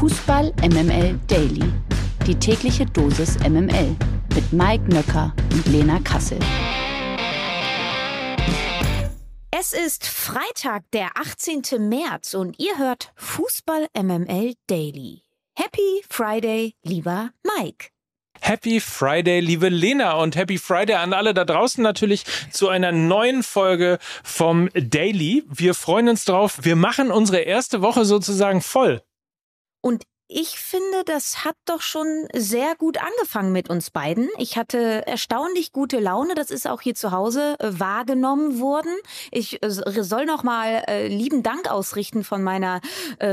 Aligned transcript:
Fußball 0.00 0.54
MML 0.62 1.20
Daily. 1.26 1.62
Die 2.26 2.34
tägliche 2.34 2.86
Dosis 2.86 3.38
MML 3.40 3.94
mit 4.34 4.50
Mike 4.50 4.84
Nöcker 4.84 5.34
und 5.52 5.66
Lena 5.66 6.00
Kassel. 6.00 6.38
Es 9.50 9.74
ist 9.74 10.06
Freitag, 10.06 10.84
der 10.94 11.10
18. 11.18 11.86
März 11.86 12.32
und 12.32 12.58
ihr 12.58 12.78
hört 12.78 13.12
Fußball 13.16 13.88
MML 13.94 14.54
Daily. 14.68 15.20
Happy 15.54 16.02
Friday, 16.08 16.72
lieber 16.82 17.28
Mike. 17.58 17.88
Happy 18.40 18.80
Friday, 18.80 19.40
liebe 19.40 19.68
Lena 19.68 20.14
und 20.14 20.34
Happy 20.34 20.56
Friday 20.56 20.96
an 20.96 21.12
alle 21.12 21.34
da 21.34 21.44
draußen 21.44 21.84
natürlich 21.84 22.24
zu 22.50 22.70
einer 22.70 22.90
neuen 22.90 23.42
Folge 23.42 23.98
vom 24.24 24.70
Daily. 24.72 25.44
Wir 25.50 25.74
freuen 25.74 26.08
uns 26.08 26.24
drauf. 26.24 26.60
Wir 26.62 26.74
machen 26.74 27.10
unsere 27.10 27.40
erste 27.40 27.82
Woche 27.82 28.06
sozusagen 28.06 28.62
voll. 28.62 29.02
Und 29.80 30.04
ich 30.32 30.60
finde, 30.60 31.02
das 31.06 31.44
hat 31.44 31.56
doch 31.64 31.82
schon 31.82 32.28
sehr 32.32 32.76
gut 32.76 32.98
angefangen 32.98 33.50
mit 33.50 33.68
uns 33.68 33.90
beiden. 33.90 34.28
Ich 34.38 34.56
hatte 34.56 35.04
erstaunlich 35.04 35.72
gute 35.72 35.98
Laune. 35.98 36.36
Das 36.36 36.52
ist 36.52 36.68
auch 36.68 36.80
hier 36.80 36.94
zu 36.94 37.10
Hause 37.10 37.56
äh, 37.58 37.68
wahrgenommen 37.80 38.60
worden. 38.60 38.94
Ich 39.32 39.60
äh, 39.60 39.68
soll 39.68 40.26
noch 40.26 40.44
mal 40.44 40.84
äh, 40.86 41.08
lieben 41.08 41.42
Dank 41.42 41.68
ausrichten 41.68 42.22
von 42.22 42.44
meiner 42.44 42.80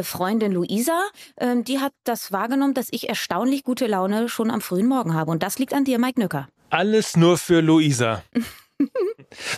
Freundin 0.02 0.52
Luisa. 0.52 1.04
Ähm, 1.40 1.64
die 1.64 1.80
hat 1.80 1.94
das 2.04 2.32
wahrgenommen, 2.32 2.74
dass 2.74 2.88
ich 2.90 3.08
erstaunlich 3.08 3.64
gute 3.64 3.86
Laune 3.86 4.28
schon 4.28 4.50
am 4.50 4.62
frühen 4.62 4.88
Morgen 4.88 5.14
habe. 5.14 5.30
Und 5.30 5.44
das 5.44 5.60
liegt 5.60 5.74
an 5.74 5.84
dir, 5.84 6.00
Mike 6.00 6.20
Nücker. 6.20 6.48
Alles 6.70 7.16
nur 7.16 7.38
für 7.38 7.62
Luisa. 7.62 8.24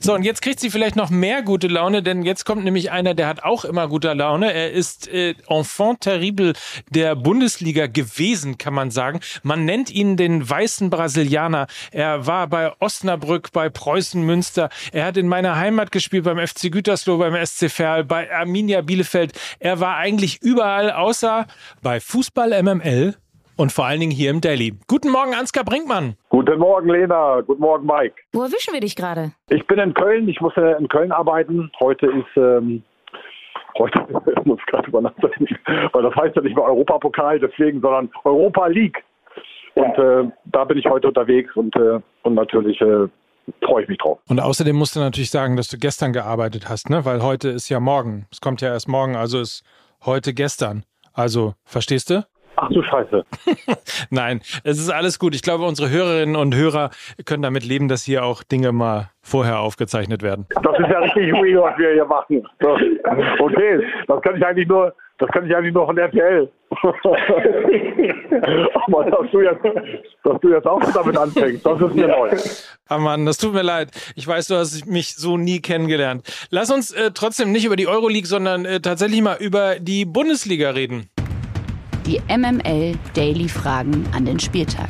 So, 0.02 0.14
und 0.14 0.24
jetzt 0.24 0.42
kriegt 0.42 0.60
sie 0.60 0.70
vielleicht 0.70 0.96
noch 0.96 1.10
mehr 1.10 1.42
gute 1.42 1.68
Laune, 1.68 2.02
denn 2.02 2.24
jetzt 2.24 2.46
kommt 2.46 2.64
nämlich 2.64 2.92
einer, 2.92 3.14
der 3.14 3.28
hat 3.28 3.44
auch 3.44 3.66
immer 3.66 3.88
gute 3.88 4.12
Laune. 4.14 4.52
Er 4.52 4.72
ist 4.72 5.08
äh, 5.08 5.36
Enfant 5.48 6.02
terrible 6.02 6.54
der 6.90 7.16
Bundesliga 7.16 7.88
gewesen, 7.88 8.58
kann 8.58 8.74
man 8.74 8.92
sagen. 8.92 9.20
Man 9.44 9.66
nennt 9.66 9.90
ihn 9.92 10.18
den 10.18 10.48
weißen 10.48 10.90
Brasilianer. 10.90 11.68
Er 11.92 12.26
war 12.26 12.48
bei 12.48 12.72
Osnabrück, 12.80 13.52
bei 13.52 13.70
Preußen 13.70 14.22
Münster. 14.22 14.70
Er 14.92 15.06
hat 15.06 15.18
in 15.18 15.28
meiner 15.28 15.56
Heimat 15.56 15.92
gespielt, 15.92 16.24
beim 16.24 16.46
FC 16.46 16.72
Gütersloh, 16.72 17.18
beim 17.18 17.46
SC 17.46 17.70
Verl, 17.70 18.04
bei 18.04 18.34
Arminia 18.34 18.82
Bielefeld. 18.82 19.34
Er 19.60 19.80
war 19.80 19.98
eigentlich 19.98 20.42
überall, 20.42 20.92
außer 20.92 21.48
bei 21.82 22.00
Fußball 22.00 22.62
MML 22.64 23.16
und 23.60 23.74
vor 23.74 23.86
allen 23.86 24.00
Dingen 24.00 24.12
hier 24.12 24.30
im 24.30 24.40
Daily. 24.40 24.74
Guten 24.88 25.12
Morgen, 25.12 25.34
Ansgar 25.34 25.66
Brinkmann. 25.66 26.16
Guten 26.30 26.58
Morgen, 26.60 26.90
Lena. 26.90 27.42
Guten 27.42 27.62
Morgen, 27.62 27.86
Mike. 27.86 28.16
Wo 28.32 28.42
erwischen 28.42 28.74
wir 28.74 28.80
dich 28.80 28.96
gerade? 28.96 29.34
Ich 29.50 29.68
bin 29.68 29.78
in 29.80 29.94
Köln. 29.94 30.30
Ich 30.30 30.40
muss 30.40 30.54
in 30.56 30.88
Köln 30.88 31.12
arbeiten. 31.12 31.70
Heute 31.82 32.06
ist, 32.08 32.38
ähm, 32.38 32.82
heute 33.78 34.00
muss 34.46 34.60
ich 34.60 34.66
gerade 34.68 34.88
über 34.88 35.02
nachdenken, 35.02 35.46
weil 35.92 36.04
das 36.04 36.16
heißt 36.16 36.38
ja 36.38 36.42
nicht 36.42 36.56
mehr 36.56 36.64
Europapokal, 36.64 37.40
deswegen, 37.40 37.82
sondern 37.82 38.10
Europa 38.24 38.68
League. 38.68 39.04
Und 39.76 39.98
äh, 39.98 40.32
da 40.46 40.64
bin 40.64 40.78
ich 40.78 40.86
heute 40.86 41.10
unterwegs 41.10 41.54
und, 41.56 41.76
äh, 41.76 42.00
und 42.24 42.36
natürlich 42.36 42.80
äh, 42.80 43.08
freue 43.66 43.84
ich 43.84 43.90
mich 43.90 43.98
drauf. 43.98 44.20
Und 44.30 44.40
außerdem 44.40 44.76
musst 44.76 44.96
du 44.96 45.02
natürlich 45.02 45.32
sagen, 45.32 45.58
dass 45.58 45.68
du 45.68 45.78
gestern 45.78 46.14
gearbeitet 46.14 46.70
hast, 46.70 46.90
ne? 46.90 47.04
Weil 47.04 47.22
heute 47.22 47.50
ist 47.50 47.68
ja 47.68 47.82
morgen. 47.82 48.26
Es 48.32 48.40
kommt 48.40 48.62
ja 48.62 48.70
erst 48.70 48.88
morgen, 48.88 49.18
also 49.18 49.42
ist 49.42 49.64
heute 50.06 50.34
gestern. 50.34 50.84
Also, 51.14 51.56
verstehst 51.66 52.10
du? 52.10 52.24
Ach 52.62 52.68
du 52.70 52.84
Scheiße. 52.84 53.24
Nein, 54.10 54.42
es 54.66 54.80
ist 54.80 54.90
alles 54.90 55.18
gut. 55.18 55.34
Ich 55.34 55.42
glaube, 55.42 55.64
unsere 55.64 55.90
Hörerinnen 55.90 56.36
und 56.36 56.54
Hörer 56.54 56.90
können 57.26 57.42
damit 57.42 57.64
leben, 57.64 57.88
dass 57.88 58.04
hier 58.04 58.26
auch 58.26 58.44
Dinge 58.44 58.74
mal 58.74 59.12
vorher 59.22 59.60
aufgezeichnet 59.60 60.22
werden. 60.22 60.46
Das 60.50 60.78
ist 60.78 60.90
ja 60.90 61.00
richtig 61.00 61.32
weird, 61.32 61.64
was 61.64 61.78
wir 61.78 61.94
hier 61.94 62.06
machen. 62.06 62.46
Okay, 63.40 63.80
das 64.08 64.22
kann 64.22 64.36
ich 64.36 64.46
eigentlich 64.46 64.68
nur, 64.68 64.94
das 65.20 65.30
kann 65.30 65.46
ich 65.48 65.56
eigentlich 65.56 65.74
nur 65.74 65.86
von 65.86 65.98
RTL. 65.98 66.50
Aber 68.86 69.04
dass 69.10 69.32
du, 69.32 69.42
jetzt, 69.42 69.64
dass 70.24 70.42
du 70.42 70.50
jetzt 70.50 70.68
auch 70.68 70.82
damit 70.94 71.18
anfängst, 71.18 71.66
das 71.66 71.82
ist 71.82 71.96
mir 71.96 72.08
neu. 72.08 72.30
Ah 72.90 72.98
Mann, 72.98 73.26
das 73.26 73.38
tut 73.38 73.54
mir 73.54 73.64
leid. 73.64 73.90
Ich 74.16 74.28
weiß, 74.28 74.48
du 74.48 74.56
hast 74.56 74.86
mich 74.86 75.16
so 75.16 75.38
nie 75.38 75.62
kennengelernt. 75.62 76.24
Lass 76.50 76.72
uns 76.72 76.92
äh, 76.92 77.12
trotzdem 77.14 77.54
nicht 77.54 77.66
über 77.66 77.78
die 77.78 77.88
Euroleague, 77.88 78.28
sondern 78.28 78.66
äh, 78.66 78.82
tatsächlich 78.82 79.22
mal 79.22 79.38
über 79.40 79.80
die 79.80 80.04
Bundesliga 80.06 80.72
reden 80.72 81.10
die 82.10 82.20
MML 82.28 82.98
Daily 83.14 83.48
Fragen 83.48 84.04
an 84.14 84.26
den 84.26 84.40
Spieltag. 84.40 84.90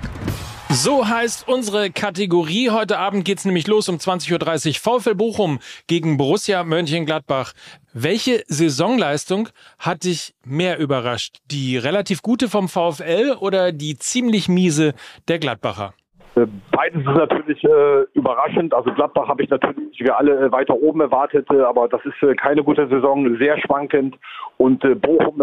So 0.69 1.05
heißt 1.05 1.49
unsere 1.49 1.91
Kategorie. 1.91 2.69
Heute 2.69 2.97
Abend 2.97 3.25
geht's 3.25 3.43
nämlich 3.43 3.67
los 3.67 3.89
um 3.89 3.97
20.30 3.97 4.69
Uhr. 4.69 4.99
VfL 5.01 5.15
Bochum 5.15 5.59
gegen 5.87 6.15
Borussia 6.15 6.63
Mönchengladbach. 6.63 7.51
Welche 7.91 8.45
Saisonleistung 8.47 9.49
hat 9.79 10.05
dich 10.05 10.33
mehr 10.45 10.77
überrascht? 10.77 11.39
Die 11.51 11.75
relativ 11.75 12.21
gute 12.21 12.47
vom 12.47 12.69
VfL 12.69 13.35
oder 13.37 13.73
die 13.73 13.97
ziemlich 13.97 14.47
miese 14.47 14.93
der 15.27 15.39
Gladbacher? 15.39 15.93
Äh, 16.39 16.47
beides 16.71 17.01
ist 17.01 17.05
natürlich 17.05 17.63
äh, 17.63 18.03
überraschend. 18.13 18.73
Also 18.73 18.91
Gladbach 18.93 19.27
habe 19.27 19.43
ich 19.43 19.49
natürlich 19.49 19.99
wie 19.99 20.11
alle 20.11 20.37
äh, 20.37 20.51
weiter 20.51 20.75
oben 20.75 21.01
erwartet, 21.01 21.47
äh, 21.51 21.61
aber 21.61 21.87
das 21.87 22.01
ist 22.05 22.21
äh, 22.23 22.35
keine 22.35 22.63
gute 22.63 22.87
Saison, 22.87 23.37
sehr 23.37 23.57
schwankend. 23.59 24.15
Und 24.57 24.83
äh, 24.83 24.95
Bochum 24.95 25.41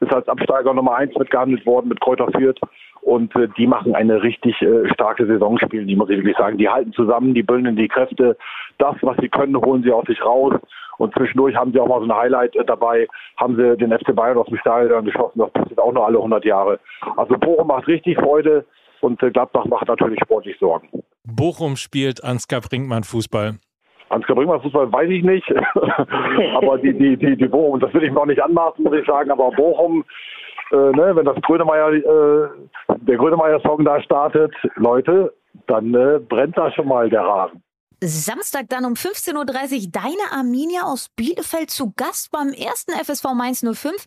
ist 0.00 0.12
als 0.12 0.28
Absteiger 0.28 0.74
Nummer 0.74 0.96
eins 0.96 1.16
mitgehandelt 1.16 1.64
worden 1.66 1.88
mit 1.88 2.00
Kräuter 2.00 2.30
Fürth. 2.32 2.60
Und 3.02 3.34
die 3.58 3.66
machen 3.66 3.94
eine 3.94 4.22
richtig 4.22 4.56
starke 4.94 5.26
Saison 5.26 5.58
spielen, 5.58 5.86
die 5.86 5.94
muss 5.94 6.08
ich 6.08 6.16
wirklich 6.16 6.38
sagen. 6.38 6.56
Die 6.56 6.70
halten 6.70 6.90
zusammen, 6.94 7.34
die 7.34 7.42
bündeln 7.42 7.76
die 7.76 7.86
Kräfte. 7.86 8.34
Das, 8.78 8.96
was 9.02 9.18
sie 9.18 9.28
können, 9.28 9.54
holen 9.58 9.82
sie 9.82 9.92
aus 9.92 10.06
sich 10.06 10.24
raus. 10.24 10.54
Und 10.96 11.14
zwischendurch 11.14 11.54
haben 11.54 11.72
sie 11.72 11.80
auch 11.80 11.86
mal 11.86 12.00
so 12.00 12.06
ein 12.06 12.16
Highlight 12.16 12.56
dabei, 12.66 13.06
haben 13.36 13.56
sie 13.56 13.76
den 13.76 13.92
FC 13.92 14.16
Bayern 14.16 14.38
aus 14.38 14.46
dem 14.46 14.56
Stadion 14.56 15.04
geschossen. 15.04 15.38
Das 15.38 15.50
passiert 15.50 15.78
auch 15.80 15.92
noch 15.92 16.06
alle 16.06 16.16
100 16.16 16.46
Jahre. 16.46 16.80
Also 17.18 17.36
Bochum 17.36 17.66
macht 17.66 17.88
richtig 17.88 18.16
Freude. 18.16 18.64
Und 19.04 19.22
äh, 19.22 19.30
Gladbach 19.30 19.66
macht 19.66 19.86
natürlich 19.86 20.18
sportlich 20.20 20.56
Sorgen. 20.58 20.88
Bochum 21.24 21.76
spielt 21.76 22.24
Ansgar 22.24 22.62
Brinkmann 22.62 23.04
Fußball. 23.04 23.58
Ansgar 24.08 24.34
Brinkmann 24.34 24.62
Fußball 24.62 24.90
weiß 24.90 25.10
ich 25.10 25.22
nicht. 25.22 25.46
aber 26.56 26.78
die, 26.78 26.94
die, 26.94 27.14
die, 27.18 27.36
die 27.36 27.48
Bochum, 27.48 27.80
das 27.80 27.92
will 27.92 28.04
ich 28.04 28.10
mir 28.10 28.20
auch 28.20 28.26
nicht 28.26 28.42
anmaßen, 28.42 28.82
muss 28.82 28.96
ich 28.96 29.06
sagen. 29.06 29.30
Aber 29.30 29.50
Bochum, 29.50 30.04
äh, 30.72 30.76
ne, 30.76 31.12
wenn 31.14 31.26
das 31.26 31.36
Grönemeyer, 31.42 31.92
äh, 31.92 32.48
der 32.96 33.16
Grönemeyer-Song 33.18 33.84
da 33.84 34.00
startet, 34.00 34.54
Leute, 34.76 35.34
dann 35.66 35.94
äh, 35.94 36.18
brennt 36.18 36.56
da 36.56 36.72
schon 36.72 36.88
mal 36.88 37.10
der 37.10 37.22
Rasen. 37.22 37.62
Samstag 38.02 38.70
dann 38.70 38.86
um 38.86 38.94
15.30 38.94 39.34
Uhr 39.36 39.92
deine 39.92 40.32
Arminia 40.32 40.82
aus 40.84 41.10
Bielefeld 41.14 41.70
zu 41.70 41.92
Gast 41.94 42.30
beim 42.32 42.54
ersten 42.54 42.92
FSV 42.92 43.34
Mainz 43.34 43.60
05. 43.60 44.06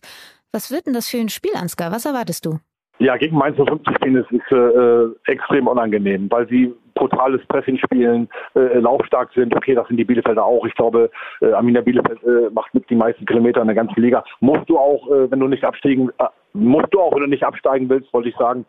Was 0.50 0.72
wird 0.72 0.86
denn 0.86 0.94
das 0.94 1.08
für 1.08 1.18
ein 1.18 1.28
Spiel, 1.28 1.54
Ansgar? 1.54 1.92
Was 1.92 2.04
erwartest 2.04 2.46
du? 2.46 2.58
Ja, 3.00 3.16
gegen 3.16 3.36
Mainz 3.36 3.56
05 3.56 3.80
spielen 3.94 4.16
ist, 4.16 4.30
ist 4.32 4.50
äh, 4.50 5.30
extrem 5.30 5.68
unangenehm, 5.68 6.28
weil 6.30 6.48
sie 6.48 6.74
brutales 6.94 7.40
Pressing 7.46 7.78
spielen, 7.78 8.28
äh, 8.56 8.78
laufstark 8.78 9.30
sind. 9.34 9.54
Okay, 9.54 9.76
das 9.76 9.86
sind 9.86 9.98
die 9.98 10.04
Bielefelder 10.04 10.44
auch. 10.44 10.66
Ich 10.66 10.74
glaube, 10.74 11.08
äh, 11.40 11.52
Arminia 11.52 11.80
Bielefeld 11.80 12.20
äh, 12.24 12.50
macht 12.52 12.74
mit 12.74 12.90
die 12.90 12.96
meisten 12.96 13.24
Kilometer 13.24 13.60
in 13.60 13.68
der 13.68 13.76
ganzen 13.76 14.00
Liga. 14.02 14.24
Musst 14.40 14.68
du 14.68 14.78
auch, 14.78 15.08
äh, 15.10 15.30
wenn 15.30 15.38
du 15.38 15.46
nicht 15.46 15.62
absteigen, 15.62 16.10
äh, 16.18 16.24
musst 16.54 16.92
du 16.92 17.00
auch, 17.00 17.14
wenn 17.14 17.20
du 17.20 17.28
nicht 17.28 17.44
absteigen 17.44 17.88
willst, 17.88 18.12
wollte 18.12 18.30
ich 18.30 18.36
sagen. 18.36 18.66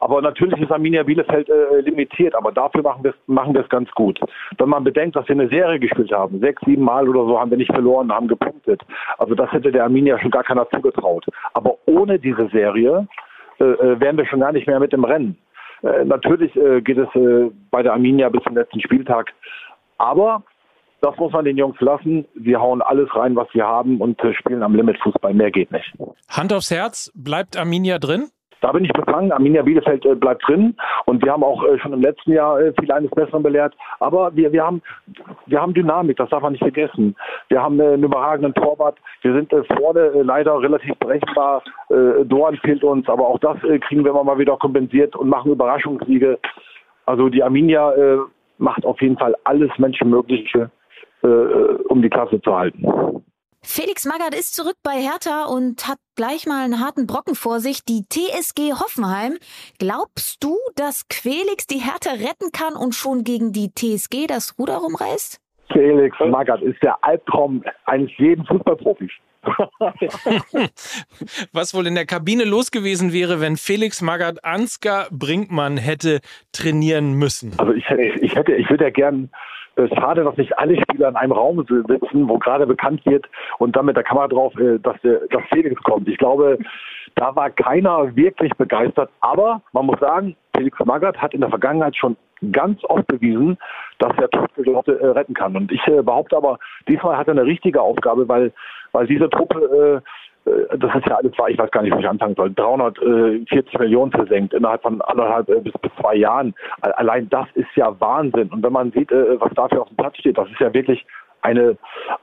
Aber 0.00 0.20
natürlich 0.20 0.60
ist 0.60 0.72
Arminia 0.72 1.04
Bielefeld 1.04 1.48
äh, 1.48 1.80
limitiert, 1.80 2.34
aber 2.34 2.50
dafür 2.50 2.82
machen 2.82 3.04
wir 3.04 3.12
es 3.12 3.16
machen 3.28 3.54
wir 3.54 3.62
es 3.62 3.68
ganz 3.68 3.88
gut. 3.92 4.20
Wenn 4.58 4.68
man 4.68 4.82
bedenkt, 4.84 5.14
dass 5.16 5.28
wir 5.28 5.36
eine 5.36 5.48
Serie 5.48 5.78
gespielt 5.78 6.12
haben, 6.12 6.40
sechs, 6.40 6.60
sieben 6.66 6.82
Mal 6.82 7.08
oder 7.08 7.24
so 7.24 7.38
haben 7.38 7.50
wir 7.50 7.58
nicht 7.58 7.72
verloren, 7.72 8.12
haben 8.12 8.26
gepunktet. 8.26 8.82
Also 9.18 9.36
das 9.36 9.50
hätte 9.52 9.70
der 9.70 9.84
Arminia 9.84 10.18
schon 10.18 10.32
gar 10.32 10.42
keiner 10.42 10.68
zugetraut. 10.70 11.24
Aber 11.54 11.76
ohne 11.86 12.18
diese 12.18 12.48
Serie 12.48 12.98
äh, 12.98 13.02
äh, 13.02 13.21
wären 13.64 14.16
wir 14.16 14.26
schon 14.26 14.40
gar 14.40 14.52
nicht 14.52 14.66
mehr 14.66 14.80
mit 14.80 14.92
im 14.92 15.04
Rennen. 15.04 15.36
Äh, 15.82 16.04
natürlich 16.04 16.54
äh, 16.56 16.80
geht 16.80 16.98
es 16.98 17.08
äh, 17.14 17.50
bei 17.70 17.82
der 17.82 17.92
Arminia 17.92 18.28
bis 18.28 18.42
zum 18.44 18.54
letzten 18.54 18.80
Spieltag. 18.80 19.32
Aber 19.98 20.42
das 21.00 21.16
muss 21.16 21.32
man 21.32 21.44
den 21.44 21.56
Jungs 21.56 21.80
lassen. 21.80 22.24
Sie 22.34 22.56
hauen 22.56 22.80
alles 22.80 23.14
rein, 23.16 23.34
was 23.34 23.48
sie 23.52 23.62
haben 23.62 24.00
und 24.00 24.22
äh, 24.22 24.32
spielen 24.34 24.62
am 24.62 24.74
Limit 24.74 24.98
Fußball. 25.02 25.34
Mehr 25.34 25.50
geht 25.50 25.72
nicht. 25.72 25.92
Hand 26.28 26.52
aufs 26.52 26.70
Herz, 26.70 27.10
bleibt 27.14 27.56
Arminia 27.56 27.98
drin? 27.98 28.28
Da 28.62 28.70
bin 28.70 28.84
ich 28.84 28.92
befangen. 28.92 29.32
Arminia 29.32 29.62
Bielefeld 29.62 30.06
äh, 30.06 30.14
bleibt 30.14 30.46
drin 30.46 30.76
und 31.06 31.22
wir 31.22 31.32
haben 31.32 31.42
auch 31.42 31.64
äh, 31.64 31.78
schon 31.80 31.92
im 31.92 32.00
letzten 32.00 32.30
Jahr 32.32 32.60
äh, 32.60 32.72
viel 32.78 32.90
eines 32.92 33.10
Besseren 33.10 33.42
belehrt. 33.42 33.74
Aber 33.98 34.34
wir, 34.36 34.52
wir, 34.52 34.64
haben, 34.64 34.80
wir 35.46 35.60
haben 35.60 35.74
Dynamik, 35.74 36.16
das 36.16 36.30
darf 36.30 36.42
man 36.42 36.52
nicht 36.52 36.62
vergessen. 36.62 37.16
Wir 37.48 37.60
haben 37.60 37.80
einen 37.80 38.04
überragenden 38.04 38.54
Torwart. 38.54 38.96
Wir 39.22 39.34
sind 39.34 39.52
vorne 39.76 40.22
leider 40.22 40.60
relativ 40.60 40.96
berechenbar. 40.98 41.62
Dorn 42.24 42.56
fehlt 42.58 42.84
uns, 42.84 43.08
aber 43.08 43.26
auch 43.26 43.38
das 43.38 43.58
kriegen 43.60 44.04
wir 44.04 44.12
mal 44.12 44.38
wieder 44.38 44.56
kompensiert 44.56 45.14
und 45.16 45.28
machen 45.28 45.52
Überraschungssiege. 45.52 46.38
Also 47.06 47.28
die 47.28 47.42
Arminia 47.42 47.92
macht 48.58 48.86
auf 48.86 49.00
jeden 49.02 49.18
Fall 49.18 49.34
alles 49.44 49.70
Menschenmögliche, 49.78 50.70
um 51.22 52.02
die 52.02 52.10
Klasse 52.10 52.40
zu 52.40 52.56
halten. 52.56 52.86
Felix 53.64 54.04
Magath 54.04 54.34
ist 54.34 54.56
zurück 54.56 54.76
bei 54.82 55.00
Hertha 55.00 55.44
und 55.44 55.86
hat 55.86 55.98
gleich 56.16 56.46
mal 56.46 56.64
einen 56.64 56.80
harten 56.80 57.06
Brocken 57.06 57.36
vor 57.36 57.60
sich, 57.60 57.84
die 57.84 58.02
TSG 58.02 58.72
Hoffenheim. 58.72 59.38
Glaubst 59.78 60.42
du, 60.42 60.58
dass 60.74 61.06
Quelix 61.08 61.68
die 61.68 61.78
Hertha 61.78 62.10
retten 62.10 62.50
kann 62.52 62.74
und 62.74 62.94
schon 62.94 63.22
gegen 63.22 63.52
die 63.52 63.70
TSG 63.72 64.26
das 64.26 64.58
Ruder 64.58 64.78
rumreißt? 64.78 65.40
Felix 65.72 66.16
Magath 66.20 66.62
ist 66.62 66.82
der 66.82 66.96
Albtraum 67.02 67.62
eines 67.84 68.10
jeden 68.18 68.44
Fußballprofis. 68.46 69.12
Was 71.52 71.74
wohl 71.74 71.86
in 71.86 71.94
der 71.94 72.06
Kabine 72.06 72.44
los 72.44 72.70
gewesen 72.70 73.12
wäre, 73.12 73.40
wenn 73.40 73.56
Felix 73.56 74.02
Magath 74.02 74.44
Ansgar 74.44 75.08
Brinkmann 75.10 75.78
hätte 75.78 76.20
trainieren 76.52 77.14
müssen? 77.14 77.52
Also 77.58 77.72
ich, 77.72 77.84
ich 78.20 78.36
hätte, 78.36 78.54
ich 78.54 78.70
würde 78.70 78.84
ja 78.84 78.90
gern 78.90 79.24
äh, 79.24 79.28
schade, 79.76 80.24
dass 80.24 80.36
nicht 80.36 80.58
alle 80.58 80.80
Spieler 80.80 81.08
in 81.08 81.16
einem 81.16 81.32
Raum 81.32 81.64
sitzen, 81.66 82.28
wo 82.28 82.38
gerade 82.38 82.66
bekannt 82.66 83.04
wird 83.06 83.26
und 83.58 83.74
dann 83.76 83.86
mit 83.86 83.96
der 83.96 84.04
Kamera 84.04 84.28
drauf, 84.28 84.54
äh, 84.58 84.78
dass, 84.78 84.96
dass 85.02 85.42
Felix 85.52 85.80
kommt. 85.82 86.08
Ich 86.08 86.18
glaube, 86.18 86.58
da 87.14 87.34
war 87.34 87.50
keiner 87.50 88.14
wirklich 88.16 88.52
begeistert. 88.54 89.10
Aber 89.20 89.62
man 89.72 89.86
muss 89.86 90.00
sagen, 90.00 90.36
Felix 90.56 90.78
Magath 90.84 91.20
hat 91.20 91.34
in 91.34 91.40
der 91.40 91.50
Vergangenheit 91.50 91.96
schon 91.96 92.16
ganz 92.50 92.82
oft 92.84 93.06
bewiesen, 93.06 93.56
dass 93.98 94.12
er 94.18 94.28
Topgeglaubte 94.30 94.98
äh, 95.00 95.06
retten 95.06 95.34
kann. 95.34 95.56
Und 95.56 95.70
ich 95.70 95.86
äh, 95.86 96.02
behaupte 96.02 96.36
aber, 96.36 96.58
diesmal 96.88 97.16
hat 97.16 97.28
er 97.28 97.32
eine 97.32 97.44
richtige 97.44 97.80
Aufgabe, 97.80 98.28
weil, 98.28 98.52
weil 98.92 99.06
diese 99.06 99.30
Truppe, 99.30 100.02
äh 100.02 100.08
das 100.44 100.94
ist 100.96 101.06
ja 101.06 101.16
alles, 101.16 101.32
ich 101.48 101.58
weiß 101.58 101.70
gar 101.70 101.82
nicht, 101.82 101.94
wo 101.94 101.98
ich 101.98 102.08
anfangen 102.08 102.34
soll, 102.34 102.52
340 102.54 103.78
Millionen 103.78 104.10
versenkt 104.10 104.54
innerhalb 104.54 104.82
von 104.82 105.00
anderthalb 105.02 105.48
äh, 105.48 105.60
bis, 105.60 105.72
zwei 106.00 106.16
Jahren. 106.16 106.54
Allein 106.80 107.28
das 107.30 107.46
ist 107.54 107.68
ja 107.76 107.94
Wahnsinn. 108.00 108.48
Und 108.48 108.62
wenn 108.62 108.72
man 108.72 108.90
sieht, 108.92 109.12
äh, 109.12 109.40
was 109.40 109.52
dafür 109.54 109.82
auf 109.82 109.88
dem 109.88 109.96
Platz 109.96 110.16
steht, 110.18 110.36
das 110.36 110.50
ist 110.50 110.58
ja 110.58 110.72
wirklich 110.74 111.04
eine, 111.42 111.76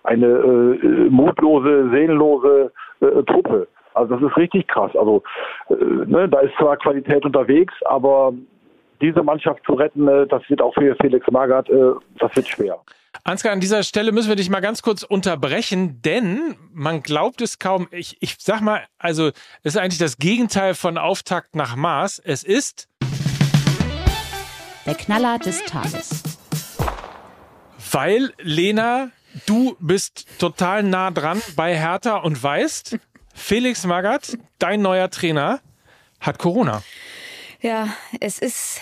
eine 0.04 0.28
äh, 0.28 1.10
mutlose, 1.10 1.90
seelenlose 1.92 2.72
äh, 3.02 3.24
Truppe. 3.24 3.68
Also 3.94 4.16
das 4.16 4.30
ist 4.32 4.38
richtig 4.38 4.68
krass. 4.68 4.92
Also 4.96 5.24
äh, 5.70 5.76
ne, 5.76 6.28
da 6.28 6.40
ist 6.40 6.56
zwar 6.58 6.78
Qualität 6.78 7.26
unterwegs, 7.26 7.74
aber 7.86 8.34
diese 9.02 9.24
Mannschaft 9.24 9.64
zu 9.66 9.74
retten, 9.74 10.08
äh, 10.08 10.28
das 10.28 10.48
wird 10.50 10.62
auch 10.62 10.74
für 10.74 10.96
Felix 11.02 11.26
Magath, 11.32 11.70
äh, 11.70 11.94
das 12.18 12.36
wird 12.36 12.48
schwer. 12.48 12.80
Ansgar, 13.24 13.54
an 13.54 13.60
dieser 13.60 13.84
Stelle 13.84 14.12
müssen 14.12 14.30
wir 14.30 14.36
dich 14.36 14.50
mal 14.50 14.60
ganz 14.60 14.82
kurz 14.82 15.04
unterbrechen, 15.04 16.02
denn 16.02 16.56
man 16.72 17.04
glaubt 17.04 17.42
es 17.42 17.60
kaum. 17.60 17.88
Ich, 17.92 18.18
ich 18.22 18.36
sag 18.40 18.62
mal, 18.62 18.86
also 18.98 19.28
es 19.64 19.76
ist 19.76 19.78
eigentlich 19.78 20.00
das 20.00 20.18
Gegenteil 20.18 20.76
von 20.76 20.98
Auftakt 20.98 21.56
nach 21.56 21.76
Mars. 21.76 22.20
Es 22.24 22.44
ist 22.44 22.88
der 24.86 24.96
Knaller 24.96 25.38
des 25.38 25.64
Tages. 25.66 26.24
Weil, 27.92 28.34
Lena, 28.40 29.12
du 29.46 29.76
bist 29.80 30.26
total 30.40 30.84
nah 30.84 31.12
dran 31.12 31.42
bei 31.56 31.78
Hertha 31.78 32.18
und 32.18 32.42
weißt, 32.42 32.98
Felix 33.34 33.86
Magath, 33.86 34.38
dein 34.58 34.82
neuer 34.82 35.10
Trainer, 35.10 35.62
hat 36.20 36.40
Corona. 36.40 36.84
Ja, 37.62 37.90
es 38.20 38.40
ist, 38.40 38.80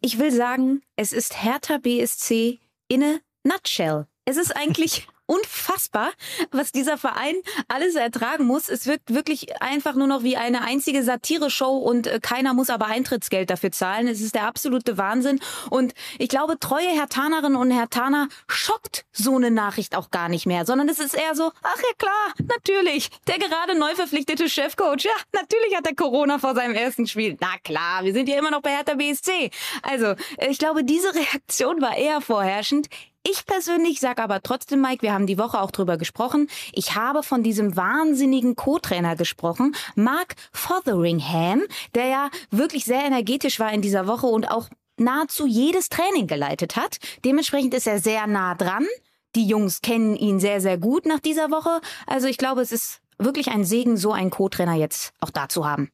ich 0.00 0.18
will 0.18 0.32
sagen, 0.32 0.82
es 0.96 1.12
ist 1.12 1.42
Hertha 1.42 1.78
BSC 1.78 2.58
in 2.88 3.02
a 3.02 3.18
nutshell. 3.44 4.06
Es 4.24 4.36
ist 4.36 4.54
eigentlich 4.54 5.06
unfassbar, 5.28 6.10
was 6.50 6.72
dieser 6.72 6.96
Verein 6.96 7.34
alles 7.68 7.94
ertragen 7.94 8.46
muss. 8.46 8.70
Es 8.70 8.86
wirkt 8.86 9.12
wirklich 9.12 9.60
einfach 9.60 9.94
nur 9.94 10.06
noch 10.06 10.22
wie 10.22 10.38
eine 10.38 10.62
einzige 10.62 11.02
Satire-Show 11.02 11.76
und 11.76 12.06
äh, 12.06 12.18
keiner 12.20 12.54
muss 12.54 12.70
aber 12.70 12.86
Eintrittsgeld 12.86 13.50
dafür 13.50 13.70
zahlen. 13.70 14.08
Es 14.08 14.22
ist 14.22 14.34
der 14.34 14.46
absolute 14.46 14.96
Wahnsinn. 14.96 15.38
Und 15.68 15.92
ich 16.18 16.30
glaube, 16.30 16.58
treue 16.58 16.88
Hertanerinnen 16.88 17.56
und 17.56 17.70
Hertaner 17.70 18.28
schockt 18.48 19.04
so 19.12 19.36
eine 19.36 19.50
Nachricht 19.50 19.94
auch 19.96 20.10
gar 20.10 20.30
nicht 20.30 20.46
mehr, 20.46 20.64
sondern 20.64 20.88
es 20.88 20.98
ist 20.98 21.14
eher 21.14 21.34
so, 21.34 21.52
ach 21.62 21.76
ja 21.76 21.94
klar, 21.98 22.48
natürlich, 22.48 23.10
der 23.26 23.38
gerade 23.38 23.78
neu 23.78 23.94
verpflichtete 23.94 24.48
Chefcoach, 24.48 25.04
ja, 25.04 25.12
natürlich 25.32 25.76
hat 25.76 25.86
er 25.86 25.94
Corona 25.94 26.38
vor 26.38 26.54
seinem 26.54 26.74
ersten 26.74 27.06
Spiel. 27.06 27.36
Na 27.40 27.58
klar, 27.62 28.02
wir 28.02 28.14
sind 28.14 28.30
ja 28.30 28.38
immer 28.38 28.50
noch 28.50 28.62
bei 28.62 28.70
Hertha 28.70 28.94
BSC. 28.94 29.50
Also, 29.82 30.14
ich 30.48 30.58
glaube, 30.58 30.84
diese 30.84 31.14
Reaktion 31.14 31.82
war 31.82 31.96
eher 31.98 32.22
vorherrschend. 32.22 32.88
Ich 33.30 33.44
persönlich 33.44 34.00
sage 34.00 34.22
aber 34.22 34.42
trotzdem, 34.42 34.80
Mike, 34.80 35.02
wir 35.02 35.12
haben 35.12 35.26
die 35.26 35.36
Woche 35.38 35.60
auch 35.60 35.70
drüber 35.70 35.98
gesprochen. 35.98 36.48
Ich 36.72 36.94
habe 36.94 37.22
von 37.22 37.42
diesem 37.42 37.76
wahnsinnigen 37.76 38.56
Co-Trainer 38.56 39.16
gesprochen, 39.16 39.74
Mark 39.94 40.34
Fotheringham, 40.52 41.62
der 41.94 42.06
ja 42.06 42.30
wirklich 42.50 42.86
sehr 42.86 43.04
energetisch 43.04 43.60
war 43.60 43.70
in 43.72 43.82
dieser 43.82 44.06
Woche 44.06 44.26
und 44.26 44.50
auch 44.50 44.68
nahezu 44.96 45.46
jedes 45.46 45.90
Training 45.90 46.26
geleitet 46.26 46.76
hat. 46.76 46.98
Dementsprechend 47.24 47.74
ist 47.74 47.86
er 47.86 48.00
sehr 48.00 48.26
nah 48.26 48.54
dran. 48.54 48.86
Die 49.34 49.46
Jungs 49.46 49.82
kennen 49.82 50.16
ihn 50.16 50.40
sehr, 50.40 50.62
sehr 50.62 50.78
gut 50.78 51.04
nach 51.04 51.20
dieser 51.20 51.50
Woche. 51.50 51.82
Also 52.06 52.28
ich 52.28 52.38
glaube, 52.38 52.62
es 52.62 52.72
ist 52.72 53.00
wirklich 53.18 53.48
ein 53.48 53.64
Segen, 53.64 53.98
so 53.98 54.12
einen 54.12 54.30
Co-Trainer 54.30 54.74
jetzt 54.74 55.12
auch 55.20 55.30
da 55.30 55.50
zu 55.50 55.66
haben. 55.68 55.90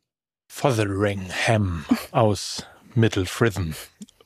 Fotheringham 0.47 1.85
aus 2.13 2.65
Middle 2.95 3.27
Fritham 3.27 3.75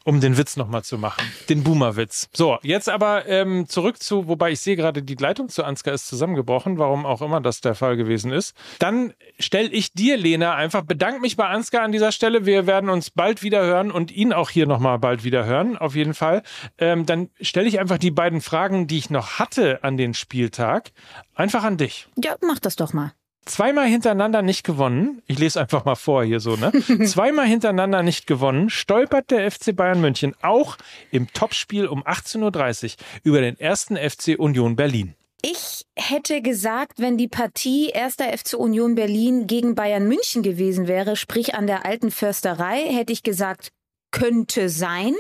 um 0.09 0.23
den 0.23 0.39
Witz 0.39 0.57
nochmal 0.57 0.83
zu 0.85 0.97
machen. 0.97 1.23
Den 1.51 1.63
Boomer-Witz. 1.63 2.31
So, 2.33 2.57
jetzt 2.63 2.89
aber 2.89 3.29
ähm, 3.29 3.69
zurück 3.69 4.03
zu, 4.03 4.27
wobei 4.27 4.53
ich 4.53 4.61
sehe 4.61 4.75
gerade, 4.75 5.03
die 5.03 5.17
Leitung 5.17 5.51
zu 5.51 5.65
Ansgar 5.65 5.93
ist 5.93 6.09
zusammengebrochen, 6.09 6.79
warum 6.79 7.05
auch 7.05 7.21
immer 7.21 7.43
das 7.43 7.61
der 7.61 7.75
Fall 7.75 7.99
gewesen 7.99 8.33
ist. 8.33 8.55
Dann 8.79 9.13
stelle 9.39 9.69
ich 9.69 9.93
dir, 9.93 10.17
Lena, 10.17 10.55
einfach, 10.55 10.81
bedanke 10.81 11.21
mich 11.21 11.37
bei 11.37 11.47
Ansgar 11.47 11.83
an 11.83 11.93
dieser 11.93 12.11
Stelle. 12.11 12.47
Wir 12.47 12.67
werden 12.67 12.89
uns 12.89 13.11
bald 13.11 13.43
wieder 13.43 13.63
hören 13.63 13.91
und 13.91 14.11
ihn 14.11 14.33
auch 14.33 14.49
hier 14.49 14.67
nochmal 14.67 14.99
bald 14.99 15.25
wieder 15.25 15.45
hören, 15.45 15.77
auf 15.77 15.95
jeden 15.95 16.15
Fall. 16.15 16.43
Ähm, 16.79 17.05
dann 17.05 17.29
stelle 17.43 17.69
ich 17.69 17.79
einfach 17.79 17.99
die 17.99 18.11
beiden 18.11 18.41
Fragen, 18.41 18.87
die 18.87 18.97
ich 18.97 19.11
noch 19.11 19.39
hatte 19.39 19.85
an 19.85 19.99
den 19.99 20.15
Spieltag, 20.15 20.93
einfach 21.35 21.65
an 21.65 21.77
dich. 21.77 22.09
Ja, 22.17 22.35
mach 22.41 22.61
das 22.61 22.77
doch 22.77 22.95
mal 22.95 23.13
zweimal 23.49 23.87
hintereinander 23.87 24.43
nicht 24.43 24.65
gewonnen. 24.65 25.23
Ich 25.27 25.39
lese 25.39 25.61
einfach 25.61 25.85
mal 25.85 25.95
vor 25.95 26.25
hier 26.25 26.41
so, 26.41 26.57
ne? 26.57 26.73
zweimal 27.07 27.47
hintereinander 27.47 28.03
nicht 28.03 28.27
gewonnen, 28.27 28.71
stolpert 28.71 29.31
der 29.31 29.51
FC 29.51 29.75
Bayern 29.75 30.01
München 30.01 30.35
auch 30.43 30.77
im 31.11 31.33
Topspiel 31.33 31.87
um 31.87 32.03
18.30 32.05 32.85
Uhr 32.85 32.91
über 33.25 33.41
den 33.41 33.59
ersten 33.59 33.97
FC 33.97 34.39
Union 34.39 34.77
Berlin. 34.77 35.15
Ich 35.43 35.85
hätte 35.95 36.43
gesagt, 36.43 36.99
wenn 36.99 37.17
die 37.17 37.29
Partie 37.29 37.91
erster 37.91 38.37
FC 38.37 38.55
Union 38.55 38.97
Berlin 38.97 39.47
gegen 39.47 39.77
Bayern 39.77 40.09
München 40.09 40.43
gewesen 40.43 40.89
wäre, 40.89 41.15
sprich 41.15 41.55
an 41.55 41.69
der 41.69 41.85
alten 41.85 42.11
Försterei, 42.11 42.87
hätte 42.89 43.13
ich 43.13 43.23
gesagt 43.23 43.71
könnte 44.11 44.69
sein. 44.69 45.15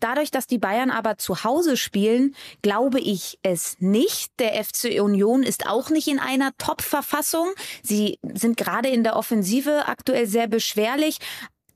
Dadurch, 0.00 0.30
dass 0.30 0.46
die 0.46 0.58
Bayern 0.58 0.90
aber 0.90 1.18
zu 1.18 1.44
Hause 1.44 1.76
spielen, 1.76 2.34
glaube 2.62 3.00
ich 3.00 3.38
es 3.42 3.76
nicht. 3.78 4.32
Der 4.38 4.62
FC 4.62 5.00
Union 5.00 5.42
ist 5.42 5.66
auch 5.66 5.90
nicht 5.90 6.08
in 6.08 6.18
einer 6.18 6.50
Top-Verfassung. 6.58 7.48
Sie 7.82 8.18
sind 8.34 8.56
gerade 8.56 8.88
in 8.88 9.04
der 9.04 9.16
Offensive 9.16 9.86
aktuell 9.86 10.26
sehr 10.26 10.48
beschwerlich. 10.48 11.18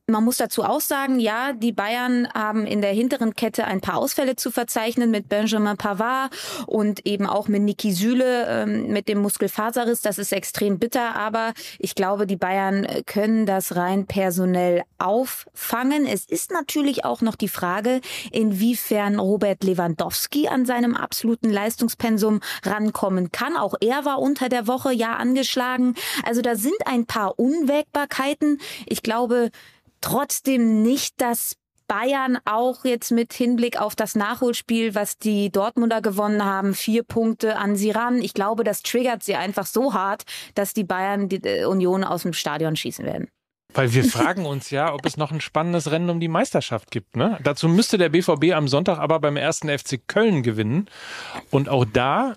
Man 0.09 0.23
muss 0.23 0.37
dazu 0.37 0.63
auch 0.63 0.81
sagen, 0.81 1.19
ja, 1.19 1.53
die 1.53 1.73
Bayern 1.73 2.29
haben 2.33 2.65
in 2.65 2.81
der 2.81 2.93
hinteren 2.93 3.35
Kette 3.35 3.65
ein 3.65 3.81
paar 3.81 3.97
Ausfälle 3.97 4.37
zu 4.37 4.53
verzeichnen 4.53 5.11
mit 5.11 5.29
Benjamin 5.29 5.77
Pavard 5.77 6.31
und 6.69 7.05
eben 7.05 7.27
auch 7.27 7.49
mit 7.49 7.63
Niki 7.63 7.91
Süle 7.91 8.47
ähm, 8.47 8.87
mit 8.93 9.09
dem 9.09 9.19
Muskelfaserriss. 9.19 10.03
Das 10.03 10.19
ist 10.19 10.33
extrem 10.33 10.79
bitter, 10.79 11.17
aber 11.17 11.55
ich 11.81 11.97
glaube, 11.97 12.29
die 12.29 12.37
Bayern 12.37 12.87
können 13.07 13.47
das 13.47 13.75
rein 13.75 14.07
personell 14.07 14.85
auffangen. 14.99 16.07
Es 16.07 16.25
ist 16.25 16.53
natürlich 16.53 17.05
auch 17.05 17.21
noch 17.21 17.35
die 17.35 17.49
Frage, 17.49 18.01
inwiefern 18.31 19.19
Robert 19.19 19.65
Lewandowski 19.65 20.47
an 20.47 20.67
seinem 20.67 20.95
absoluten 20.95 21.51
Leistungspensum 21.51 22.43
rankommen 22.63 23.33
kann. 23.33 23.57
Auch 23.57 23.75
er 23.81 24.05
war 24.05 24.21
unter 24.21 24.49
der 24.49 24.69
Woche 24.69 24.93
ja 24.93 25.17
angeschlagen. 25.17 25.97
Also 26.25 26.43
da 26.43 26.55
sind 26.55 26.77
ein 26.85 27.07
paar 27.07 27.41
Unwägbarkeiten. 27.41 28.61
Ich 28.87 29.03
glaube, 29.03 29.51
trotzdem 30.07 30.83
nicht, 30.83 31.21
dass 31.21 31.57
Bayern 31.89 32.39
auch 32.45 32.85
jetzt 32.85 33.11
mit 33.11 33.33
Hinblick 33.33 33.81
auf 33.81 33.97
das 33.97 34.15
Nachholspiel, 34.15 34.95
was 34.95 35.19
die 35.19 35.51
Dortmunder 35.51 36.01
gewonnen 36.01 36.45
haben, 36.45 36.75
vier 36.75 37.03
Punkte 37.03 37.57
an 37.57 37.77
sie 37.77 37.91
ran. 37.91 38.21
Ich 38.23 38.35
glaube, 38.35 38.65
das 38.65 38.83
triggert 38.83 39.23
sie 39.23 39.35
einfach 39.35 39.67
so 39.67 39.95
hart, 39.95 40.25
dass 40.55 40.75
die 40.75 40.85
Bayern 40.85 41.29
die 41.29 41.43
äh, 41.45 41.65
Union 41.65 42.05
aus 42.05 42.23
dem 42.23 42.33
Stadion 42.33 42.77
schießen 42.77 43.05
werden. 43.05 43.29
Weil 43.75 43.93
wir 43.93 44.05
fragen 44.05 44.47
uns 44.47 44.71
ja, 44.71 44.95
ob 44.95 45.05
es 45.05 45.17
noch 45.17 45.33
ein 45.33 45.41
spannendes 45.41 45.91
Rennen 45.91 46.09
um 46.11 46.21
die 46.21 46.29
Meisterschaft 46.29 46.91
gibt. 46.91 47.17
Ne? 47.17 47.39
Dazu 47.43 47.69
müsste 47.69 47.99
der 47.99 48.09
BVB 48.09 48.53
am 48.55 48.69
Sonntag 48.69 48.99
aber 48.99 49.21
beim 49.21 49.37
ersten 49.37 49.69
FC 49.69 50.01
Köln 50.07 50.43
gewinnen. 50.43 50.89
Und 51.51 51.69
auch 51.69 51.85
da, 51.85 52.37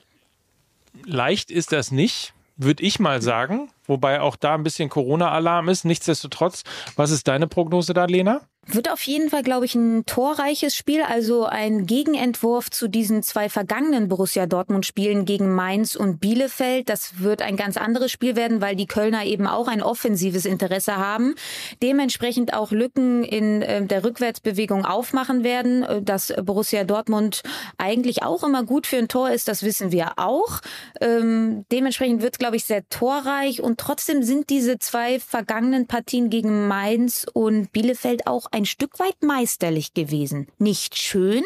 leicht 1.05 1.49
ist 1.49 1.71
das 1.71 1.91
nicht 1.91 2.33
würde 2.59 2.83
ich 2.83 2.99
mal 2.99 3.21
sagen. 3.21 3.71
Wobei 3.85 4.21
auch 4.21 4.35
da 4.35 4.53
ein 4.53 4.63
bisschen 4.63 4.89
Corona-Alarm 4.89 5.69
ist. 5.69 5.85
Nichtsdestotrotz, 5.85 6.63
was 6.95 7.09
ist 7.09 7.27
deine 7.27 7.47
Prognose 7.47 7.93
da, 7.93 8.05
Lena? 8.05 8.41
Wird 8.71 8.91
auf 8.91 9.01
jeden 9.03 9.29
Fall, 9.29 9.41
glaube 9.41 9.65
ich, 9.65 9.73
ein 9.73 10.05
torreiches 10.05 10.75
Spiel, 10.75 11.01
also 11.01 11.45
ein 11.45 11.87
Gegenentwurf 11.87 12.69
zu 12.69 12.87
diesen 12.87 13.23
zwei 13.23 13.49
vergangenen 13.49 14.07
Borussia 14.07 14.45
Dortmund-Spielen 14.45 15.25
gegen 15.25 15.53
Mainz 15.55 15.95
und 15.95 16.19
Bielefeld. 16.19 16.87
Das 16.87 17.19
wird 17.19 17.41
ein 17.41 17.57
ganz 17.57 17.77
anderes 17.77 18.11
Spiel 18.11 18.35
werden, 18.35 18.61
weil 18.61 18.75
die 18.75 18.85
Kölner 18.85 19.25
eben 19.25 19.47
auch 19.47 19.67
ein 19.67 19.81
offensives 19.81 20.45
Interesse 20.45 20.97
haben. 20.97 21.33
Dementsprechend 21.81 22.53
auch 22.53 22.71
Lücken 22.71 23.23
in 23.23 23.63
äh, 23.63 23.85
der 23.85 24.03
Rückwärtsbewegung 24.03 24.85
aufmachen 24.85 25.43
werden. 25.43 25.83
Äh, 25.83 26.01
dass 26.01 26.33
Borussia 26.43 26.83
Dortmund 26.83 27.43
eigentlich 27.77 28.23
auch 28.23 28.43
immer 28.43 28.63
gut 28.63 28.87
für 28.87 28.97
ein 28.97 29.07
Tor 29.07 29.31
ist, 29.31 29.47
das 29.47 29.63
wissen 29.63 29.91
wir 29.91 30.13
auch. 30.17 30.59
Ähm, 31.01 31.65
dementsprechend 31.71 32.21
wird 32.21 32.35
es, 32.35 32.39
glaube 32.39 32.55
ich, 32.55 32.65
sehr 32.65 32.87
torreich 32.89 33.61
und 33.61 33.79
trotzdem 33.79 34.23
sind 34.23 34.49
diese 34.49 34.79
zwei 34.79 35.19
vergangenen 35.19 35.87
Partien 35.87 36.29
gegen 36.29 36.67
Mainz 36.67 37.25
und 37.33 37.71
Bielefeld 37.71 38.27
auch 38.27 38.47
ein 38.51 38.58
ein 38.59 38.65
Stück 38.65 38.99
weit 38.99 39.23
meisterlich 39.23 39.93
gewesen. 39.93 40.47
Nicht 40.57 40.97
schön, 40.97 41.43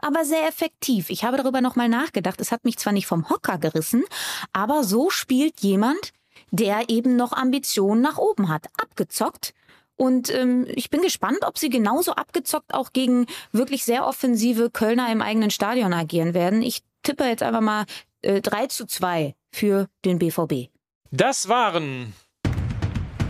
aber 0.00 0.24
sehr 0.24 0.46
effektiv. 0.48 1.10
Ich 1.10 1.24
habe 1.24 1.36
darüber 1.36 1.60
nochmal 1.60 1.88
nachgedacht. 1.88 2.40
Es 2.40 2.52
hat 2.52 2.64
mich 2.64 2.78
zwar 2.78 2.92
nicht 2.92 3.06
vom 3.06 3.28
Hocker 3.30 3.58
gerissen, 3.58 4.04
aber 4.52 4.84
so 4.84 5.10
spielt 5.10 5.60
jemand, 5.60 6.12
der 6.50 6.88
eben 6.88 7.16
noch 7.16 7.32
Ambitionen 7.32 8.02
nach 8.02 8.18
oben 8.18 8.48
hat. 8.48 8.66
Abgezockt. 8.82 9.54
Und 9.96 10.32
ähm, 10.34 10.66
ich 10.74 10.90
bin 10.90 11.00
gespannt, 11.00 11.38
ob 11.42 11.56
sie 11.56 11.70
genauso 11.70 12.12
abgezockt 12.12 12.74
auch 12.74 12.92
gegen 12.92 13.26
wirklich 13.52 13.84
sehr 13.84 14.06
offensive 14.06 14.70
Kölner 14.70 15.10
im 15.10 15.22
eigenen 15.22 15.50
Stadion 15.50 15.94
agieren 15.94 16.34
werden. 16.34 16.62
Ich 16.62 16.82
tippe 17.02 17.24
jetzt 17.24 17.42
einfach 17.42 17.62
mal 17.62 17.86
äh, 18.22 18.42
3 18.42 18.66
zu 18.66 18.86
2 18.86 19.34
für 19.52 19.88
den 20.04 20.18
BVB. 20.18 20.70
Das 21.10 21.48
waren 21.48 22.12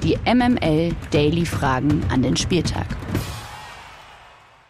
die 0.02 0.18
MML 0.24 0.94
Daily 1.10 1.46
Fragen 1.46 2.04
an 2.10 2.22
den 2.22 2.36
Spieltag. 2.36 2.86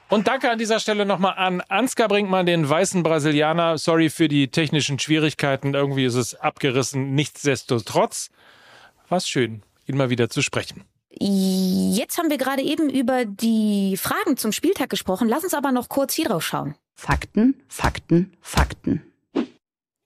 Und 0.09 0.29
danke 0.29 0.51
an 0.51 0.59
dieser 0.59 0.79
Stelle 0.79 1.05
nochmal 1.05 1.35
an 1.37 1.61
Ansgar 1.63 2.07
Brinkmann, 2.07 2.47
den 2.47 2.69
weißen 2.69 3.03
Brasilianer. 3.03 3.77
Sorry 3.77 4.09
für 4.09 4.29
die 4.29 4.49
technischen 4.49 4.99
Schwierigkeiten. 4.99 5.75
Irgendwie 5.75 6.05
ist 6.05 6.15
es 6.15 6.35
abgerissen. 6.35 7.15
Nichtsdestotrotz 7.15 8.31
war 9.09 9.19
es 9.19 9.29
schön, 9.29 9.63
ihn 9.87 9.97
mal 9.97 10.11
wieder 10.11 10.31
zu 10.31 10.43
sprechen. 10.43 10.85
Jetzt 11.19 12.19
haben 12.19 12.31
wir 12.31 12.39
gerade 12.39 12.63
eben 12.63 12.91
über 12.91 13.25
die 13.25 13.97
Fragen 13.97 14.37
zum 14.37 14.53
Spieltag 14.53 14.91
gesprochen. 14.91 15.29
Lass 15.29 15.45
uns 15.45 15.55
aber 15.55 15.73
noch 15.73 15.89
kurz 15.89 16.15
hier 16.15 16.27
drauf 16.27 16.45
schauen. 16.45 16.75
Fakten, 16.95 17.63
Fakten, 17.69 18.33
Fakten. 18.41 19.03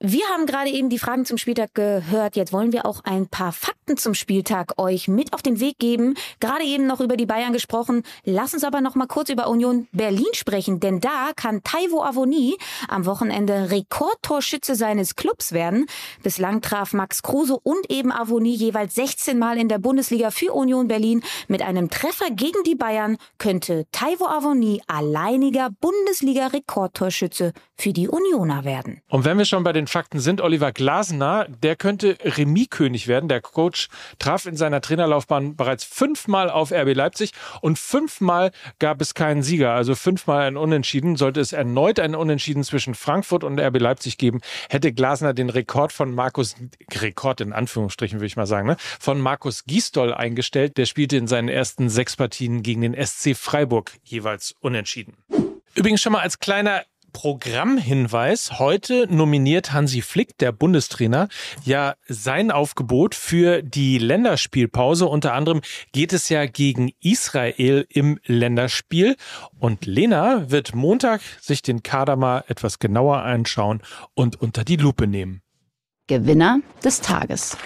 Wir 0.03 0.25
haben 0.33 0.47
gerade 0.47 0.71
eben 0.71 0.89
die 0.89 0.99
Fragen 0.99 1.27
zum 1.27 1.37
Spieltag 1.37 1.75
gehört. 1.75 2.35
Jetzt 2.35 2.55
wollen 2.55 2.73
wir 2.73 2.87
auch 2.87 3.05
ein 3.05 3.27
paar 3.27 3.53
Fakten 3.53 3.99
zum 3.99 4.15
Spieltag 4.15 4.81
euch 4.81 5.09
mit 5.09 5.35
auf 5.35 5.43
den 5.43 5.61
Weg 5.61 5.79
geben. 5.79 6.15
Gerade 6.41 6.65
eben 6.65 6.87
noch 6.87 7.01
über 7.01 7.19
die 7.19 7.27
Bayern 7.27 7.53
gesprochen. 7.53 8.03
Lass 8.25 8.55
uns 8.55 8.65
aber 8.65 8.81
noch 8.81 8.95
mal 8.95 9.07
kurz 9.07 9.29
über 9.29 9.49
Union 9.49 9.89
Berlin 9.93 10.25
sprechen, 10.33 10.81
denn 10.81 11.01
da 11.01 11.33
kann 11.37 11.63
Taiwo 11.63 12.03
Avoni 12.03 12.57
am 12.89 13.05
Wochenende 13.05 13.71
Rekordtorschütze 13.71 14.75
seines 14.75 15.17
Clubs 15.17 15.53
werden. 15.53 15.85
Bislang 16.23 16.63
traf 16.63 16.95
Max 16.95 17.23
Kruse 17.23 17.59
und 17.63 17.91
eben 17.91 18.11
Avoni 18.11 18.55
jeweils 18.55 18.95
16 18.95 19.39
Mal 19.39 19.59
in 19.59 19.69
der 19.69 19.81
Bundesliga 19.81 20.31
für 20.31 20.55
Union 20.55 20.89
Berlin. 20.89 21.23
Mit 21.47 21.61
einem 21.61 21.91
Treffer 21.91 22.31
gegen 22.31 22.63
die 22.65 22.75
Bayern 22.75 23.19
könnte 23.37 23.85
Taiwo 23.93 24.25
Avoni 24.25 24.81
alleiniger 24.87 25.69
Bundesliga-Rekordtorschütze 25.79 27.53
für 27.77 27.93
die 27.93 28.09
Unioner 28.09 28.65
werden. 28.65 29.03
Und 29.11 29.27
wenn 29.27 29.37
wir 29.37 29.45
schon 29.45 29.63
bei 29.63 29.75
den 29.75 29.90
Fakten 29.91 30.21
sind, 30.21 30.41
Oliver 30.41 30.73
Glasner, 30.73 31.47
der 31.49 31.77
könnte 31.77 32.17
Remis-König 32.23 33.09
werden. 33.09 33.29
Der 33.29 33.41
Coach 33.41 33.89
traf 34.19 34.47
in 34.47 34.57
seiner 34.57 34.81
Trainerlaufbahn 34.81 35.57
bereits 35.57 35.85
fünfmal 35.85 36.49
auf 36.49 36.73
RB 36.73 36.95
Leipzig 36.95 37.33
und 37.61 37.79
fünfmal 37.79 38.53
gab 38.79 39.01
es 39.01 39.15
keinen 39.15 39.43
Sieger. 39.43 39.73
Also 39.73 39.95
fünfmal 39.95 40.47
ein 40.47 40.57
Unentschieden. 40.57 41.17
Sollte 41.17 41.41
es 41.41 41.53
erneut 41.53 41.99
ein 41.99 42.15
Unentschieden 42.15 42.63
zwischen 42.63 42.95
Frankfurt 42.95 43.43
und 43.43 43.59
RB 43.59 43.81
Leipzig 43.81 44.17
geben, 44.17 44.41
hätte 44.69 44.93
Glasner 44.93 45.35
den 45.35 45.51
Rekord 45.51 45.93
von 45.93 46.15
Markus, 46.15 46.55
Rekord 46.93 47.41
in 47.41 47.53
Anführungsstrichen 47.53 48.21
würde 48.21 48.27
ich 48.27 48.37
mal 48.37 48.47
sagen, 48.47 48.69
ne, 48.69 48.77
von 48.79 49.21
Markus 49.21 49.65
Gisdol 49.65 50.15
eingestellt. 50.15 50.77
Der 50.77 50.87
spielte 50.87 51.17
in 51.17 51.27
seinen 51.27 51.49
ersten 51.49 51.89
sechs 51.89 52.17
Partien 52.17 52.63
gegen 52.63 52.83
den 52.83 52.95
SC 52.95 53.37
Freiburg 53.37 53.93
jeweils 54.05 54.55
unentschieden. 54.61 55.17
Übrigens 55.75 56.03
schon 56.03 56.13
mal 56.13 56.21
als 56.21 56.39
kleiner 56.39 56.83
Programmhinweis. 57.13 58.59
Heute 58.59 59.07
nominiert 59.09 59.73
Hansi 59.73 60.03
Flick, 60.03 60.39
der 60.39 60.53
Bundestrainer, 60.53 61.29
ja 61.65 61.95
sein 62.09 62.51
Aufgebot 62.51 63.15
für 63.15 63.63
die 63.63 63.99
Länderspielpause. 63.99 65.07
Unter 65.07 65.35
anderem 65.35 65.61
geht 65.93 66.13
es 66.13 66.29
ja 66.29 66.47
gegen 66.47 66.91
Israel 67.01 67.87
im 67.89 68.19
Länderspiel. 68.25 69.17
Und 69.59 69.87
Lena 69.87 70.51
wird 70.51 70.75
Montag 70.75 71.21
sich 71.41 71.63
den 71.63 71.83
Kader 71.83 72.17
mal 72.17 72.45
etwas 72.49 72.79
genauer 72.79 73.19
anschauen 73.19 73.83
und 74.15 74.41
unter 74.41 74.65
die 74.65 74.77
Lupe 74.77 75.07
nehmen. 75.07 75.43
Gewinner 76.07 76.61
des 76.83 77.01
Tages. 77.01 77.57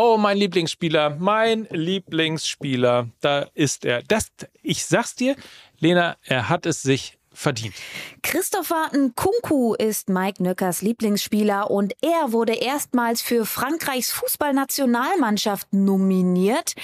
Oh, 0.00 0.16
mein 0.16 0.38
Lieblingsspieler, 0.38 1.16
mein 1.18 1.66
Lieblingsspieler, 1.70 3.08
da 3.20 3.48
ist 3.54 3.84
er. 3.84 4.00
Das, 4.04 4.28
ich 4.62 4.86
sag's 4.86 5.16
dir, 5.16 5.34
Lena, 5.80 6.16
er 6.22 6.48
hat 6.48 6.66
es 6.66 6.82
sich 6.82 7.18
verdient. 7.32 7.74
Christopher 8.22 8.92
Nkunku 8.94 9.74
ist 9.74 10.08
Mike 10.08 10.40
Nöckers 10.40 10.82
Lieblingsspieler 10.82 11.68
und 11.68 11.94
er 12.00 12.30
wurde 12.30 12.52
erstmals 12.52 13.22
für 13.22 13.44
Frankreichs 13.44 14.12
Fußballnationalmannschaft 14.12 15.72
nominiert. 15.72 16.76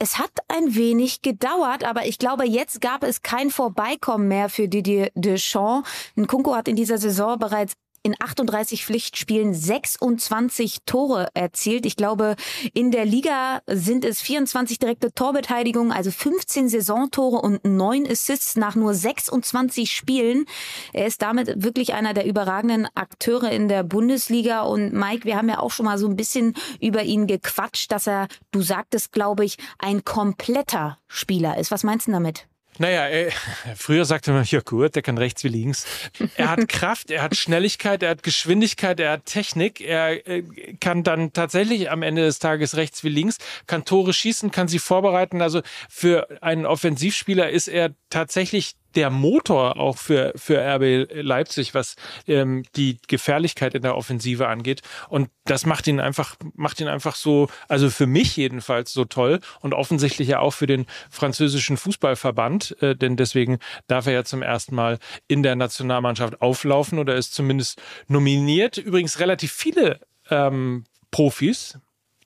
Es 0.00 0.18
hat 0.18 0.32
ein 0.48 0.74
wenig 0.74 1.22
gedauert, 1.22 1.84
aber 1.84 2.06
ich 2.06 2.18
glaube, 2.18 2.44
jetzt 2.44 2.80
gab 2.80 3.04
es 3.04 3.22
kein 3.22 3.50
Vorbeikommen 3.50 4.26
mehr 4.26 4.48
für 4.48 4.66
Didier 4.66 5.12
Deschamps. 5.14 5.88
Nkunku 6.16 6.56
hat 6.56 6.66
in 6.66 6.74
dieser 6.74 6.98
Saison 6.98 7.38
bereits 7.38 7.74
in 8.02 8.14
38 8.18 8.84
Pflichtspielen 8.84 9.54
26 9.54 10.78
Tore 10.86 11.28
erzielt. 11.34 11.86
Ich 11.86 11.96
glaube, 11.96 12.36
in 12.74 12.90
der 12.90 13.04
Liga 13.04 13.62
sind 13.66 14.04
es 14.04 14.20
24 14.20 14.78
direkte 14.78 15.12
Torbeteiligungen, 15.14 15.92
also 15.92 16.10
15 16.10 16.68
Saisontore 16.68 17.40
und 17.40 17.64
9 17.64 18.06
Assists 18.10 18.56
nach 18.56 18.74
nur 18.74 18.94
26 18.94 19.92
Spielen. 19.92 20.46
Er 20.92 21.06
ist 21.06 21.22
damit 21.22 21.62
wirklich 21.62 21.94
einer 21.94 22.14
der 22.14 22.26
überragenden 22.26 22.88
Akteure 22.94 23.50
in 23.50 23.68
der 23.68 23.84
Bundesliga. 23.84 24.62
Und 24.62 24.92
Mike, 24.92 25.24
wir 25.24 25.36
haben 25.36 25.48
ja 25.48 25.60
auch 25.60 25.70
schon 25.70 25.86
mal 25.86 25.98
so 25.98 26.08
ein 26.08 26.16
bisschen 26.16 26.54
über 26.80 27.02
ihn 27.02 27.26
gequatscht, 27.26 27.92
dass 27.92 28.06
er, 28.06 28.28
du 28.50 28.62
sagtest, 28.62 29.12
glaube 29.12 29.44
ich, 29.44 29.58
ein 29.78 30.04
kompletter 30.04 30.98
Spieler 31.06 31.58
ist. 31.58 31.70
Was 31.70 31.84
meinst 31.84 32.08
du 32.08 32.12
damit? 32.12 32.46
Naja, 32.82 33.08
äh, 33.08 33.30
früher 33.76 34.04
sagte 34.04 34.32
man, 34.32 34.42
ja 34.42 34.58
gut, 34.58 34.96
der 34.96 35.02
kann 35.02 35.16
rechts 35.16 35.44
wie 35.44 35.48
links. 35.48 35.86
Er 36.34 36.50
hat 36.50 36.68
Kraft, 36.68 37.12
er 37.12 37.22
hat 37.22 37.36
Schnelligkeit, 37.36 38.02
er 38.02 38.10
hat 38.10 38.24
Geschwindigkeit, 38.24 38.98
er 38.98 39.12
hat 39.12 39.26
Technik. 39.26 39.80
Er 39.80 40.26
äh, 40.26 40.42
kann 40.80 41.04
dann 41.04 41.32
tatsächlich 41.32 41.92
am 41.92 42.02
Ende 42.02 42.22
des 42.22 42.40
Tages 42.40 42.76
rechts 42.76 43.04
wie 43.04 43.08
links, 43.08 43.38
kann 43.68 43.84
Tore 43.84 44.12
schießen, 44.12 44.50
kann 44.50 44.66
sie 44.66 44.80
vorbereiten. 44.80 45.42
Also 45.42 45.62
für 45.88 46.42
einen 46.42 46.66
Offensivspieler 46.66 47.50
ist 47.50 47.68
er 47.68 47.94
tatsächlich 48.10 48.74
der 48.94 49.10
Motor 49.10 49.78
auch 49.78 49.98
für, 49.98 50.32
für 50.36 50.58
RB 50.58 51.08
Leipzig, 51.22 51.74
was 51.74 51.96
ähm, 52.26 52.64
die 52.76 52.98
Gefährlichkeit 53.08 53.74
in 53.74 53.82
der 53.82 53.96
Offensive 53.96 54.48
angeht. 54.48 54.82
Und 55.08 55.30
das 55.44 55.66
macht 55.66 55.86
ihn 55.86 56.00
einfach, 56.00 56.36
macht 56.54 56.80
ihn 56.80 56.88
einfach 56.88 57.14
so, 57.14 57.48
also 57.68 57.90
für 57.90 58.06
mich 58.06 58.36
jedenfalls 58.36 58.92
so 58.92 59.04
toll 59.04 59.40
und 59.60 59.74
offensichtlich 59.74 60.28
ja 60.28 60.40
auch 60.40 60.52
für 60.52 60.66
den 60.66 60.86
französischen 61.10 61.76
Fußballverband, 61.76 62.76
äh, 62.82 62.96
denn 62.96 63.16
deswegen 63.16 63.58
darf 63.86 64.06
er 64.06 64.12
ja 64.12 64.24
zum 64.24 64.42
ersten 64.42 64.74
Mal 64.74 64.98
in 65.28 65.42
der 65.42 65.56
Nationalmannschaft 65.56 66.40
auflaufen 66.40 66.98
oder 66.98 67.16
ist 67.16 67.34
zumindest 67.34 67.80
nominiert. 68.08 68.78
Übrigens 68.78 69.18
relativ 69.18 69.52
viele 69.52 70.00
ähm, 70.30 70.84
Profis 71.10 71.78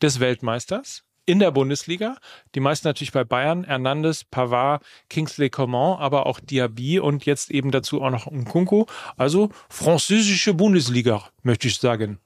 des 0.03 0.21
Weltmeisters 0.21 1.03
in 1.27 1.41
der 1.41 1.51
Bundesliga. 1.51 2.17
Die 2.55 2.61
meisten 2.61 2.89
natürlich 2.89 3.13
bei 3.13 3.25
Bayern, 3.25 3.65
Hernandez, 3.65 4.25
Pavard, 4.25 4.83
Kingsley 5.11 5.51
Coman, 5.51 5.99
aber 5.99 6.27
auch 6.27 6.41
Diaby 6.41 7.01
und 7.01 7.27
jetzt 7.27 7.51
eben 7.51 7.71
dazu 7.71 8.03
auch 8.03 8.11
noch 8.11 8.31
Nkunku. 8.31 8.87
Also 9.17 9.51
französische 9.69 10.55
Bundesliga, 10.55 11.25
möchte 11.43 11.69
ich 11.69 11.79
sagen. 11.79 12.19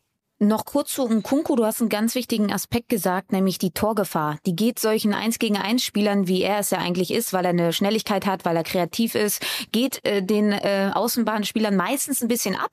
Noch 0.43 0.65
kurz 0.65 0.93
zu 0.95 1.07
Nkunku, 1.07 1.55
du 1.55 1.67
hast 1.67 1.83
einen 1.83 1.91
ganz 1.91 2.15
wichtigen 2.15 2.51
Aspekt 2.51 2.89
gesagt, 2.89 3.31
nämlich 3.31 3.59
die 3.59 3.73
Torgefahr. 3.73 4.39
Die 4.47 4.57
geht 4.57 4.79
solchen 4.79 5.13
1 5.13 5.39
gegen 5.39 5.59
1 5.59 5.83
Spielern, 5.83 6.29
wie 6.29 6.41
er 6.41 6.61
es 6.61 6.71
ja 6.71 6.79
eigentlich 6.79 7.11
ist, 7.11 7.35
weil 7.35 7.45
er 7.45 7.51
eine 7.51 7.75
Schnelligkeit 7.75 8.25
hat, 8.25 8.47
weil 8.47 8.57
er 8.57 8.63
kreativ 8.63 9.15
ist, 9.15 9.45
geht 9.71 10.03
äh, 10.07 10.23
den 10.23 10.53
äh, 10.53 10.93
Außenbahnspielern 10.95 11.77
meistens 11.77 12.23
ein 12.23 12.29
bisschen 12.29 12.57
ab 12.57 12.71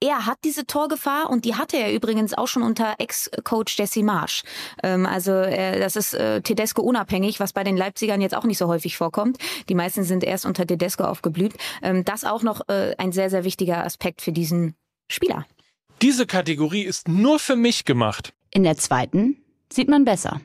er 0.00 0.26
hat 0.26 0.38
diese 0.44 0.66
Torgefahr 0.66 1.30
und 1.30 1.44
die 1.44 1.54
hatte 1.54 1.76
er 1.76 1.92
übrigens 1.92 2.34
auch 2.34 2.48
schon 2.48 2.62
unter 2.62 2.94
Ex-Coach 2.98 3.78
Jesse 3.78 4.02
Marsch. 4.02 4.42
Ähm, 4.82 5.06
also 5.06 5.32
äh, 5.32 5.80
das 5.80 5.96
ist 5.96 6.14
äh, 6.14 6.42
Tedesco 6.42 6.82
unabhängig, 6.82 7.40
was 7.40 7.52
bei 7.52 7.64
den 7.64 7.76
Leipzigern 7.76 8.20
jetzt 8.20 8.34
auch 8.34 8.44
nicht 8.44 8.58
so 8.58 8.68
häufig 8.68 8.96
vorkommt. 8.96 9.38
Die 9.68 9.74
meisten 9.74 10.04
sind 10.04 10.24
erst 10.24 10.46
unter 10.46 10.66
Tedesco 10.66 11.04
aufgeblüht. 11.04 11.54
Ähm, 11.82 12.04
das 12.04 12.24
auch 12.24 12.42
noch 12.42 12.68
äh, 12.68 12.94
ein 12.98 13.12
sehr, 13.12 13.30
sehr 13.30 13.44
wichtiger 13.44 13.84
Aspekt 13.84 14.20
für 14.20 14.32
diesen 14.32 14.74
Spieler. 15.08 15.46
Diese 16.02 16.26
Kategorie 16.26 16.82
ist 16.82 17.08
nur 17.08 17.38
für 17.38 17.56
mich 17.56 17.84
gemacht. 17.84 18.32
In 18.50 18.62
der 18.64 18.76
zweiten 18.76 19.36
sieht 19.72 19.88
man 19.88 20.04
besser. 20.04 20.40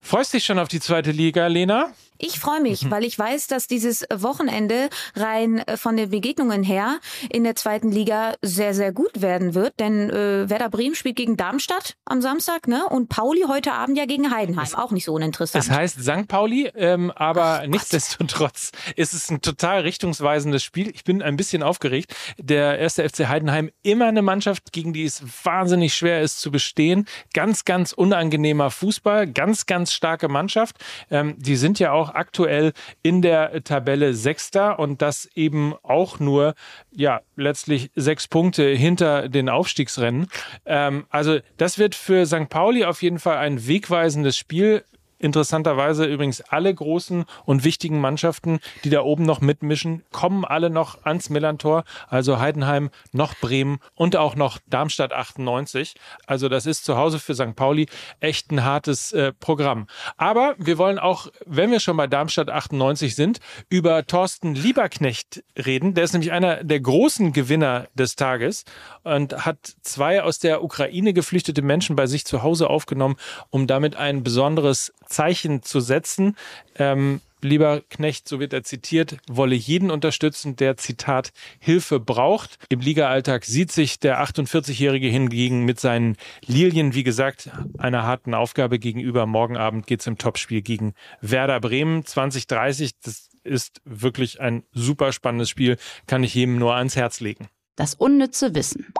Freust 0.00 0.34
dich 0.34 0.44
schon 0.44 0.58
auf 0.58 0.68
die 0.68 0.80
zweite 0.80 1.10
Liga, 1.10 1.46
Lena? 1.46 1.92
Ich 2.24 2.38
freue 2.38 2.60
mich, 2.60 2.84
mhm. 2.84 2.92
weil 2.92 3.04
ich 3.04 3.18
weiß, 3.18 3.48
dass 3.48 3.66
dieses 3.66 4.06
Wochenende 4.14 4.88
rein 5.16 5.58
äh, 5.58 5.76
von 5.76 5.96
den 5.96 6.10
Begegnungen 6.10 6.62
her 6.62 7.00
in 7.30 7.42
der 7.42 7.56
zweiten 7.56 7.90
Liga 7.90 8.34
sehr, 8.42 8.74
sehr 8.74 8.92
gut 8.92 9.20
werden 9.20 9.56
wird. 9.56 9.80
Denn 9.80 10.08
äh, 10.08 10.48
Werder 10.48 10.70
Bremen 10.70 10.94
spielt 10.94 11.16
gegen 11.16 11.36
Darmstadt 11.36 11.96
am 12.04 12.22
Samstag, 12.22 12.68
ne? 12.68 12.86
Und 12.88 13.08
Pauli 13.08 13.42
heute 13.48 13.72
Abend 13.72 13.98
ja 13.98 14.04
gegen 14.06 14.30
Heidenheim. 14.30 14.72
auch 14.76 14.92
nicht 14.92 15.04
so 15.04 15.14
uninteressant. 15.14 15.64
Das 15.64 15.76
heißt 15.76 16.00
St. 16.00 16.28
Pauli, 16.28 16.70
ähm, 16.76 17.10
aber 17.10 17.62
Ach, 17.62 17.66
nichtsdestotrotz 17.66 18.70
ist 18.94 19.14
es 19.14 19.28
ein 19.28 19.40
total 19.40 19.80
richtungsweisendes 19.80 20.62
Spiel. 20.62 20.90
Ich 20.94 21.02
bin 21.02 21.22
ein 21.22 21.36
bisschen 21.36 21.64
aufgeregt. 21.64 22.14
Der 22.38 22.78
erste 22.78 23.08
FC 23.08 23.26
Heidenheim 23.26 23.72
immer 23.82 24.06
eine 24.06 24.22
Mannschaft, 24.22 24.72
gegen 24.72 24.92
die 24.92 25.04
es 25.04 25.24
wahnsinnig 25.44 25.96
schwer 25.96 26.22
ist 26.22 26.40
zu 26.40 26.52
bestehen. 26.52 27.06
Ganz, 27.34 27.64
ganz 27.64 27.92
unangenehmer 27.92 28.70
Fußball, 28.70 29.26
ganz, 29.26 29.66
ganz 29.66 29.92
starke 29.92 30.28
Mannschaft. 30.28 30.76
Ähm, 31.10 31.34
die 31.36 31.56
sind 31.56 31.80
ja 31.80 31.90
auch 31.90 32.11
aktuell 32.14 32.72
in 33.02 33.22
der 33.22 33.64
Tabelle 33.64 34.14
Sechster 34.14 34.78
und 34.78 35.02
das 35.02 35.28
eben 35.34 35.74
auch 35.82 36.20
nur, 36.20 36.54
ja, 36.90 37.20
letztlich 37.36 37.90
sechs 37.94 38.28
Punkte 38.28 38.68
hinter 38.68 39.28
den 39.28 39.48
Aufstiegsrennen. 39.48 40.28
Ähm, 40.66 41.06
also 41.10 41.38
das 41.56 41.78
wird 41.78 41.94
für 41.94 42.26
St. 42.26 42.48
Pauli 42.48 42.84
auf 42.84 43.02
jeden 43.02 43.18
Fall 43.18 43.38
ein 43.38 43.66
wegweisendes 43.66 44.36
Spiel. 44.36 44.84
Interessanterweise 45.22 46.04
übrigens 46.04 46.40
alle 46.40 46.74
großen 46.74 47.24
und 47.44 47.62
wichtigen 47.62 48.00
Mannschaften, 48.00 48.58
die 48.82 48.90
da 48.90 49.02
oben 49.02 49.24
noch 49.24 49.40
mitmischen, 49.40 50.02
kommen 50.10 50.44
alle 50.44 50.68
noch 50.68 51.04
ans 51.04 51.30
Millantor. 51.30 51.84
Also 52.08 52.40
Heidenheim, 52.40 52.90
noch 53.12 53.36
Bremen 53.36 53.78
und 53.94 54.16
auch 54.16 54.34
noch 54.34 54.58
Darmstadt 54.66 55.12
98. 55.12 55.94
Also 56.26 56.48
das 56.48 56.66
ist 56.66 56.84
zu 56.84 56.96
Hause 56.96 57.20
für 57.20 57.36
St. 57.36 57.54
Pauli 57.54 57.86
echt 58.18 58.50
ein 58.50 58.64
hartes 58.64 59.12
äh, 59.12 59.32
Programm. 59.32 59.86
Aber 60.16 60.56
wir 60.58 60.76
wollen 60.76 60.98
auch, 60.98 61.28
wenn 61.46 61.70
wir 61.70 61.78
schon 61.78 61.96
bei 61.96 62.08
Darmstadt 62.08 62.50
98 62.50 63.14
sind, 63.14 63.38
über 63.68 64.04
Thorsten 64.04 64.56
Lieberknecht 64.56 65.44
reden. 65.56 65.94
Der 65.94 66.02
ist 66.02 66.14
nämlich 66.14 66.32
einer 66.32 66.64
der 66.64 66.80
großen 66.80 67.32
Gewinner 67.32 67.86
des 67.94 68.16
Tages 68.16 68.64
und 69.04 69.46
hat 69.46 69.58
zwei 69.82 70.20
aus 70.24 70.40
der 70.40 70.64
Ukraine 70.64 71.12
geflüchtete 71.12 71.62
Menschen 71.62 71.94
bei 71.94 72.08
sich 72.08 72.24
zu 72.24 72.42
Hause 72.42 72.68
aufgenommen, 72.68 73.14
um 73.50 73.68
damit 73.68 73.94
ein 73.94 74.24
besonderes 74.24 74.92
Zeichen 75.12 75.62
zu 75.62 75.80
setzen. 75.80 76.36
Ähm, 76.76 77.20
Lieber 77.44 77.82
Knecht, 77.90 78.28
so 78.28 78.38
wird 78.38 78.52
er 78.52 78.62
zitiert, 78.62 79.16
wolle 79.28 79.56
jeden 79.56 79.90
unterstützen, 79.90 80.54
der 80.54 80.76
Zitat 80.76 81.32
Hilfe 81.58 81.98
braucht. 81.98 82.56
Im 82.68 82.78
Ligaalltag 82.78 83.44
sieht 83.44 83.72
sich 83.72 83.98
der 83.98 84.22
48-Jährige 84.22 85.08
hingegen 85.08 85.64
mit 85.64 85.80
seinen 85.80 86.16
Lilien, 86.46 86.94
wie 86.94 87.02
gesagt, 87.02 87.50
einer 87.78 88.04
harten 88.04 88.34
Aufgabe 88.34 88.78
gegenüber. 88.78 89.26
Morgen 89.26 89.56
Abend 89.56 89.88
geht 89.88 90.00
es 90.00 90.06
im 90.06 90.18
Topspiel 90.18 90.62
gegen 90.62 90.94
Werder 91.20 91.58
Bremen 91.58 92.04
2030. 92.04 92.92
Das 93.02 93.30
ist 93.42 93.80
wirklich 93.84 94.40
ein 94.40 94.62
super 94.70 95.10
spannendes 95.12 95.50
Spiel, 95.50 95.78
kann 96.06 96.22
ich 96.22 96.36
jedem 96.36 96.58
nur 96.58 96.76
ans 96.76 96.94
Herz 96.94 97.18
legen. 97.18 97.48
Das 97.74 97.94
unnütze 97.94 98.54
Wissen. 98.54 98.94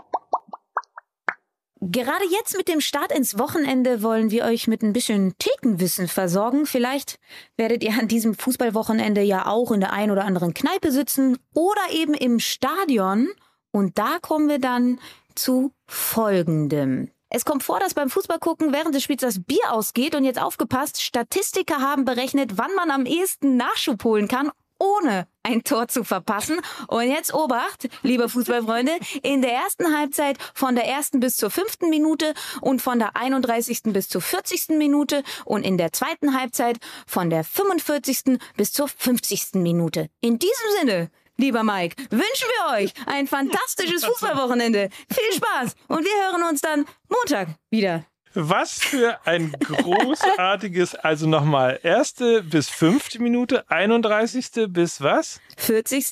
Gerade 1.85 2.25
jetzt 2.31 2.57
mit 2.57 2.69
dem 2.69 2.81
Start 2.81 3.11
ins 3.11 3.41
Wochenende 3.41 4.05
wollen 4.05 4.31
wir 4.31 4.45
euch 4.45 4.69
mit 4.69 4.83
ein 4.83 4.93
bisschen 4.93 5.35
Thekenwissen 5.39 6.07
versorgen. 6.07 6.65
Vielleicht 6.65 7.19
werdet 7.57 7.83
ihr 7.83 7.99
an 7.99 8.07
diesem 8.07 8.37
Fußballwochenende 8.37 9.21
ja 9.21 9.47
auch 9.47 9.73
in 9.73 9.81
der 9.81 9.93
ein 9.93 10.13
oder 10.13 10.25
anderen 10.25 10.55
Kneipe 10.55 10.93
sitzen 10.93 11.39
oder 11.55 11.81
eben 11.91 12.15
im 12.15 12.39
Stadion. 12.39 13.31
Und 13.73 13.99
da 13.99 14.19
kommen 14.21 14.49
wir 14.49 14.61
dann 14.61 15.01
zu 15.35 15.73
Folgendem. 15.89 17.11
Es 17.31 17.45
kommt 17.45 17.65
vor, 17.65 17.81
dass 17.81 17.95
beim 17.95 18.11
Fußballgucken 18.11 18.73
während 18.73 18.95
des 18.95 19.03
Spiels 19.03 19.23
das 19.23 19.43
Bier 19.43 19.73
ausgeht 19.73 20.15
und 20.15 20.23
jetzt 20.23 20.41
aufgepasst, 20.41 21.03
Statistiker 21.03 21.81
haben 21.81 22.05
berechnet, 22.05 22.59
wann 22.59 22.73
man 22.77 22.93
am 22.93 23.07
ehesten 23.07 23.57
Nachschub 23.57 24.05
holen 24.05 24.29
kann, 24.29 24.53
ohne 24.83 25.29
ein 25.45 25.63
Tor 25.65 25.89
zu 25.89 26.05
verpassen. 26.05 26.61
Und 26.89 27.09
jetzt 27.09 27.33
Obacht, 27.33 27.89
liebe 28.03 28.29
Fußballfreunde, 28.29 28.93
in 29.23 29.41
der 29.41 29.53
ersten 29.53 29.97
Halbzeit 29.97 30.39
von 30.55 30.75
der 30.75 30.87
ersten 30.87 31.21
bis 31.21 31.37
zur 31.37 31.51
fünften 31.51 31.89
Minute 31.89 32.35
und 32.61 32.83
von 32.83 32.99
der 32.99 33.17
31. 33.17 33.83
bis 33.85 34.09
zur 34.09 34.21
40. 34.21 34.71
Minute 34.71 35.23
und 35.45 35.65
in 35.65 35.79
der 35.79 35.93
zweiten 35.93 36.39
Halbzeit 36.39 36.79
von 37.07 37.31
der 37.31 37.45
45. 37.45 38.39
bis 38.57 38.73
zur 38.73 38.89
50. 38.89 39.55
Minute. 39.55 40.09
In 40.21 40.39
diesem 40.39 40.67
Sinne, 40.81 41.11
lieber 41.37 41.63
Mike, 41.63 41.97
wünschen 42.11 42.49
wir 42.59 42.79
euch 42.79 42.93
ein 43.07 43.27
fantastisches 43.27 44.05
Fußballwochenende. 44.05 44.89
Viel 45.09 45.33
Spaß 45.37 45.75
und 45.89 46.05
wir 46.05 46.27
hören 46.27 46.43
uns 46.49 46.61
dann 46.61 46.85
Montag 47.09 47.49
wieder. 47.71 48.05
Was 48.35 48.79
für 48.79 49.19
ein 49.27 49.53
großartiges, 49.53 50.95
also 50.95 51.29
nochmal, 51.29 51.81
erste 51.83 52.43
bis 52.43 52.69
fünfte 52.69 53.21
Minute, 53.21 53.69
31. 53.71 54.69
bis 54.69 55.01
was? 55.01 55.41
40. 55.59 56.07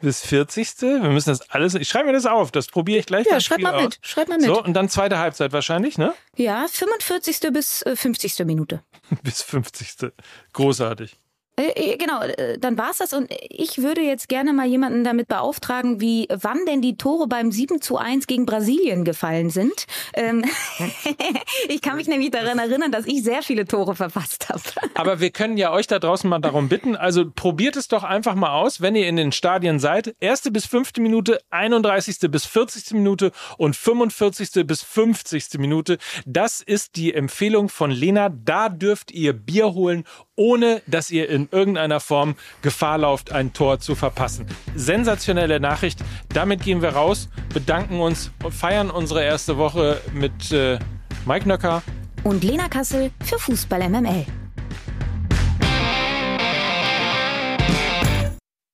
Bis 0.00 0.22
40. 0.22 0.80
Wir 0.80 0.98
müssen 1.10 1.30
das 1.30 1.48
alles, 1.50 1.74
ich 1.74 1.88
schreibe 1.88 2.06
mir 2.06 2.12
das 2.12 2.26
auf, 2.26 2.50
das 2.50 2.68
probiere 2.68 3.00
ich 3.00 3.06
gleich. 3.06 3.26
Ja, 3.26 3.38
schreib 3.38 3.60
mal 3.60 3.82
mit, 3.82 3.98
schreib 4.02 4.28
mal 4.28 4.38
mit. 4.38 4.46
So, 4.46 4.62
und 4.62 4.72
dann 4.72 4.88
zweite 4.88 5.18
Halbzeit 5.18 5.52
wahrscheinlich, 5.52 5.98
ne? 5.98 6.14
Ja, 6.36 6.66
45. 6.68 7.52
bis 7.52 7.84
50. 7.94 8.40
Äh, 8.40 8.44
Minute. 8.44 8.82
bis 9.22 9.42
50. 9.42 10.12
Großartig. 10.52 11.18
Äh, 11.56 11.92
äh, 11.92 11.96
genau, 11.96 12.22
äh, 12.22 12.58
dann 12.58 12.78
war's 12.78 12.98
das. 12.98 13.12
Und 13.12 13.28
ich 13.48 13.78
würde 13.78 14.00
jetzt 14.00 14.28
gerne 14.28 14.52
mal 14.52 14.66
jemanden 14.66 15.04
damit 15.04 15.28
beauftragen, 15.28 16.00
wie 16.00 16.26
wann 16.30 16.64
denn 16.66 16.80
die 16.80 16.96
Tore 16.96 17.26
beim 17.26 17.52
7 17.52 17.82
zu 17.82 17.96
1 17.96 18.26
gegen 18.26 18.46
Brasilien 18.46 19.04
gefallen 19.04 19.50
sind. 19.50 19.86
Ähm 20.14 20.44
ich 21.68 21.82
kann 21.82 21.96
mich 21.96 22.08
nämlich 22.08 22.30
daran 22.30 22.58
erinnern, 22.58 22.92
dass 22.92 23.06
ich 23.06 23.22
sehr 23.22 23.42
viele 23.42 23.66
Tore 23.66 23.94
verfasst 23.94 24.48
habe. 24.48 24.62
Aber 24.94 25.20
wir 25.20 25.30
können 25.30 25.56
ja 25.56 25.72
euch 25.72 25.86
da 25.86 25.98
draußen 25.98 26.28
mal 26.28 26.38
darum 26.38 26.68
bitten. 26.68 26.96
Also 26.96 27.30
probiert 27.30 27.76
es 27.76 27.88
doch 27.88 28.04
einfach 28.04 28.34
mal 28.34 28.52
aus, 28.52 28.80
wenn 28.80 28.94
ihr 28.94 29.08
in 29.08 29.16
den 29.16 29.32
Stadien 29.32 29.78
seid. 29.78 30.14
Erste 30.20 30.50
bis 30.50 30.66
fünfte 30.66 31.00
Minute, 31.00 31.40
31. 31.50 32.30
bis 32.30 32.46
40. 32.46 32.92
Minute 32.92 33.32
und 33.58 33.76
45. 33.76 34.66
bis 34.66 34.82
50. 34.82 35.58
Minute. 35.58 35.98
Das 36.24 36.60
ist 36.60 36.96
die 36.96 37.12
Empfehlung 37.12 37.68
von 37.68 37.90
Lena. 37.90 38.30
Da 38.30 38.68
dürft 38.68 39.10
ihr 39.10 39.32
Bier 39.32 39.74
holen, 39.74 40.04
ohne 40.36 40.80
dass 40.86 41.10
ihr 41.10 41.28
in 41.28 41.49
irgendeiner 41.52 42.00
Form 42.00 42.34
Gefahr 42.62 42.98
lauft, 42.98 43.32
ein 43.32 43.52
Tor 43.52 43.80
zu 43.80 43.94
verpassen. 43.94 44.46
Sensationelle 44.74 45.60
Nachricht. 45.60 46.00
Damit 46.32 46.62
gehen 46.62 46.82
wir 46.82 46.90
raus, 46.90 47.28
bedanken 47.52 48.00
uns 48.00 48.30
und 48.42 48.52
feiern 48.52 48.90
unsere 48.90 49.22
erste 49.22 49.56
Woche 49.56 50.00
mit 50.12 50.52
äh, 50.52 50.78
Mike 51.26 51.48
Nöcker 51.48 51.82
und 52.24 52.44
Lena 52.44 52.68
Kassel 52.68 53.10
für 53.24 53.38
Fußball 53.38 53.88
MML. 53.88 54.26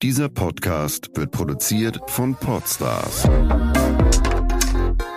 Dieser 0.03 0.29
Podcast 0.29 1.11
wird 1.17 1.31
produziert 1.31 1.99
von 2.07 2.35
Podstars 2.35 3.27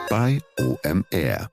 bei 0.09 0.39
OMR. 0.57 1.49